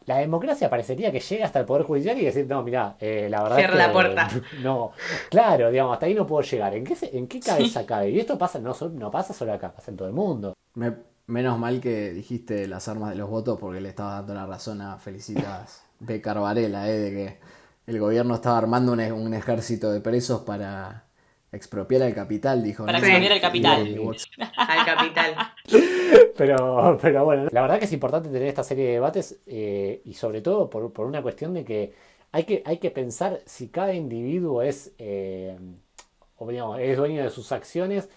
la 0.07 0.19
democracia 0.19 0.69
parecería 0.69 1.11
que 1.11 1.21
llega 1.21 1.47
hasta 1.47 1.61
el 1.61 1.65
poder 1.65 1.85
judicial 1.85 2.19
y 2.19 2.25
decir, 2.25 2.47
no, 2.47 2.63
mira, 2.63 2.97
la 3.01 3.43
verdad 3.43 3.61
es 3.61 3.71
que, 3.71 3.77
la 3.77 3.93
puerta. 3.93 4.29
No, 4.63 4.93
claro, 5.31 5.71
digamos, 5.71 5.95
hasta 5.95 6.07
ahí 6.07 6.15
no 6.15 6.27
puedo 6.27 6.43
llegar. 6.43 6.75
¿En 6.75 6.85
qué, 6.85 6.97
en 7.13 7.27
qué 7.27 7.41
cabeza 7.41 7.87
cabe? 7.87 8.11
Y 8.11 8.21
esto 8.21 8.37
pasa, 8.37 8.59
no, 8.59 8.75
no 8.93 9.11
pasa 9.11 9.33
solo 9.33 9.53
acá, 9.53 9.73
pasa 9.73 9.91
en 9.91 9.97
todo 9.97 10.09
el 10.09 10.15
mundo. 10.15 10.55
Me, 10.75 10.93
Menos 11.27 11.59
mal 11.59 11.81
que 11.81 12.13
dijiste 12.13 12.69
las 12.69 12.87
armas 12.89 13.11
de 13.11 13.17
los 13.17 13.31
votos 13.31 13.59
porque 13.59 13.81
le 13.81 13.89
estaba 13.89 14.17
dando 14.17 14.35
la 14.35 14.47
razón 14.47 14.83
a 14.83 14.99
Felicitas 14.99 15.85
Becar 16.01 16.39
Varela, 16.39 16.91
eh, 16.91 16.99
de 16.99 17.11
que 17.11 17.39
el 17.87 17.99
gobierno 17.99 18.35
estaba 18.35 18.59
armando 18.59 18.93
un, 18.93 19.35
ejército 19.35 19.91
de 19.91 20.01
presos 20.01 20.43
para 20.43 21.05
expropiar 21.51 22.03
al 22.03 22.15
capital, 22.15 22.63
dijo. 22.63 22.85
Para 22.85 22.99
expropiar 22.99 23.33
el 23.33 23.41
capital. 23.41 23.99
al 24.57 24.85
capital. 24.85 25.35
Pero, 26.37 26.99
pero 27.01 27.25
bueno, 27.25 27.49
la 27.53 27.63
verdad 27.63 27.79
que 27.79 27.85
es 27.85 27.93
importante 27.93 28.29
tener 28.29 28.49
esta 28.49 28.65
serie 28.65 28.87
de 28.87 28.93
debates 28.95 29.39
eh, 29.47 30.03
y 30.05 30.15
sobre 30.15 30.41
todo 30.41 30.69
por, 30.69 30.93
por, 30.93 31.07
una 31.07 31.23
cuestión 31.23 31.55
de 31.55 31.65
que 31.65 31.95
hay, 32.33 32.43
que 32.43 32.63
hay 32.67 32.79
que 32.79 32.91
pensar 32.91 33.41
si 33.47 33.69
cada 33.69 33.95
individuo 33.95 34.63
es, 34.63 34.93
eh, 34.99 35.57
o 36.37 36.49
digamos, 36.49 36.81
es 36.81 36.97
dueño 36.97 37.23
de 37.23 37.31
sus 37.31 37.53
acciones 37.53 38.09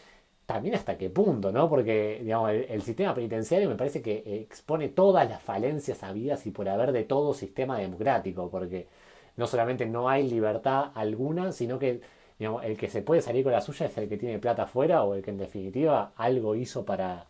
también 0.48 0.76
hasta 0.76 0.98
qué 0.98 1.10
punto, 1.10 1.52
¿no? 1.52 1.70
Porque, 1.70 2.20
digamos, 2.24 2.52
el, 2.52 2.82
sistema 2.82 3.14
penitenciario 3.14 3.70
me 3.70 3.76
parece 3.76 4.02
que 4.02 4.24
expone 4.42 4.88
todas 4.90 5.30
las 5.30 5.42
falencias 5.44 6.04
habidas 6.04 6.48
y 6.48 6.52
por 6.52 6.70
haber 6.70 6.94
de 6.94 7.04
todo 7.04 7.34
sistema 7.34 7.78
democrático, 7.80 8.50
porque 8.50 8.88
no 9.36 9.46
solamente 9.46 9.86
no 9.86 10.10
hay 10.10 10.28
libertad 10.30 10.92
alguna, 10.96 11.52
sino 11.52 11.78
que, 11.80 12.02
digamos, 12.40 12.64
el 12.64 12.78
que 12.78 12.90
se 12.90 13.02
puede 13.02 13.22
salir 13.22 13.44
con 13.44 13.52
la 13.52 13.62
suya 13.62 13.88
es 13.88 13.98
el 13.98 14.08
que 14.08 14.18
tiene 14.18 14.40
plata 14.40 14.64
afuera 14.64 15.04
o 15.04 15.16
el 15.16 15.22
que 15.24 15.32
en 15.32 15.38
definitiva 15.38 16.14
algo 16.16 16.56
hizo 16.56 16.86
para, 16.86 17.26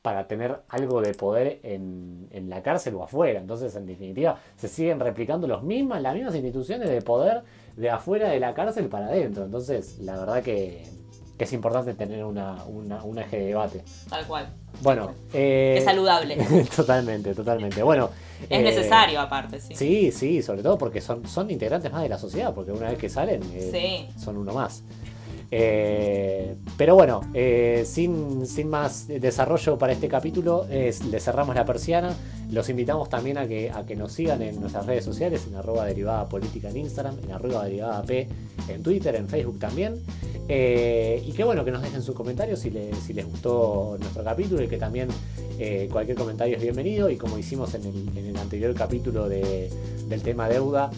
para 0.00 0.26
tener 0.26 0.60
algo 0.68 1.02
de 1.02 1.12
poder 1.12 1.60
en, 1.64 2.28
en 2.32 2.48
la 2.48 2.62
cárcel 2.62 2.94
o 2.94 3.04
afuera. 3.04 3.38
Entonces, 3.40 3.76
en 3.76 3.86
definitiva, 3.86 4.40
se 4.56 4.68
siguen 4.68 4.98
replicando 4.98 5.46
los 5.46 5.62
mismas, 5.62 6.00
las 6.00 6.14
mismas 6.14 6.34
instituciones 6.34 6.88
de 6.88 7.02
poder 7.02 7.42
de 7.76 7.90
afuera 7.90 8.30
de 8.30 8.40
la 8.40 8.54
cárcel 8.54 8.88
para 8.88 9.08
adentro. 9.08 9.44
Entonces, 9.44 9.98
la 9.98 10.18
verdad 10.18 10.42
que 10.42 11.01
que 11.38 11.44
es 11.44 11.52
importante 11.52 11.94
tener 11.94 12.24
una, 12.24 12.62
una- 12.64 13.02
un 13.02 13.18
eje 13.18 13.38
de 13.38 13.46
debate. 13.46 13.82
Tal 14.08 14.26
cual. 14.26 14.52
Bueno, 14.80 15.12
eh, 15.32 15.74
Es 15.78 15.84
saludable. 15.84 16.36
totalmente, 16.76 17.34
totalmente. 17.34 17.82
Bueno, 17.82 18.10
Es 18.48 18.60
eh, 18.60 18.62
necesario, 18.62 19.20
aparte, 19.20 19.60
sí. 19.60 19.74
Sí, 19.74 20.12
sí, 20.12 20.42
sobre 20.42 20.62
todo 20.62 20.78
porque 20.78 21.00
son, 21.00 21.26
son 21.28 21.50
integrantes 21.50 21.90
más 21.92 22.02
de 22.02 22.08
la 22.08 22.18
sociedad, 22.18 22.54
porque 22.54 22.72
una 22.72 22.88
vez 22.90 22.98
que 22.98 23.08
salen 23.08 23.42
eh, 23.54 24.08
Sí. 24.14 24.20
son 24.22 24.36
uno 24.36 24.52
más. 24.52 24.82
Eh, 25.54 26.54
pero 26.78 26.94
bueno, 26.94 27.20
eh, 27.34 27.84
sin, 27.86 28.46
sin 28.46 28.70
más 28.70 29.06
desarrollo 29.06 29.76
para 29.76 29.92
este 29.92 30.08
capítulo, 30.08 30.66
le 30.70 31.20
cerramos 31.20 31.54
la 31.54 31.66
persiana. 31.66 32.16
Los 32.50 32.70
invitamos 32.70 33.10
también 33.10 33.36
a 33.36 33.46
que, 33.46 33.70
a 33.70 33.84
que 33.84 33.94
nos 33.94 34.12
sigan 34.12 34.40
en 34.40 34.58
nuestras 34.60 34.86
redes 34.86 35.04
sociales, 35.04 35.42
en 35.46 35.54
arroba 35.56 35.84
derivada 35.84 36.26
política 36.26 36.70
en 36.70 36.78
Instagram, 36.78 37.16
en 37.22 37.32
arroba 37.32 37.64
derivada 37.66 38.02
P 38.02 38.26
en 38.68 38.82
Twitter, 38.82 39.14
en 39.14 39.28
Facebook 39.28 39.58
también. 39.58 39.96
Eh, 40.48 41.22
y 41.26 41.32
que 41.32 41.44
bueno, 41.44 41.64
que 41.66 41.70
nos 41.70 41.82
dejen 41.82 42.02
sus 42.02 42.14
comentarios 42.14 42.58
si, 42.58 42.70
les- 42.70 42.96
si 42.98 43.12
les 43.12 43.26
gustó 43.26 43.96
nuestro 44.00 44.24
capítulo 44.24 44.62
y 44.62 44.68
que 44.68 44.78
también 44.78 45.08
cualquier 45.90 46.16
comentario 46.16 46.56
es 46.56 46.62
bienvenido. 46.62 47.10
Y 47.10 47.16
como 47.16 47.36
hicimos 47.38 47.74
en 47.74 47.84
el, 47.84 48.08
en 48.18 48.24
el 48.26 48.36
anterior 48.38 48.74
capítulo 48.74 49.28
de- 49.28 49.68
del 50.08 50.22
tema 50.22 50.48
deuda, 50.48 50.90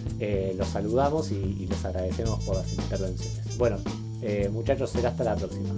los 0.57 0.69
saludamos 0.69 1.33
y, 1.33 1.35
y 1.61 1.67
les 1.67 1.85
agradecemos 1.85 2.43
por 2.45 2.55
las 2.57 2.73
intervenciones. 2.73 3.59
Bueno, 3.59 3.77
eh, 4.25 4.49
muchachos, 4.49 4.91
será 4.91 5.11
hasta 5.11 5.25
la 5.25 5.37
próxima. 5.37 5.69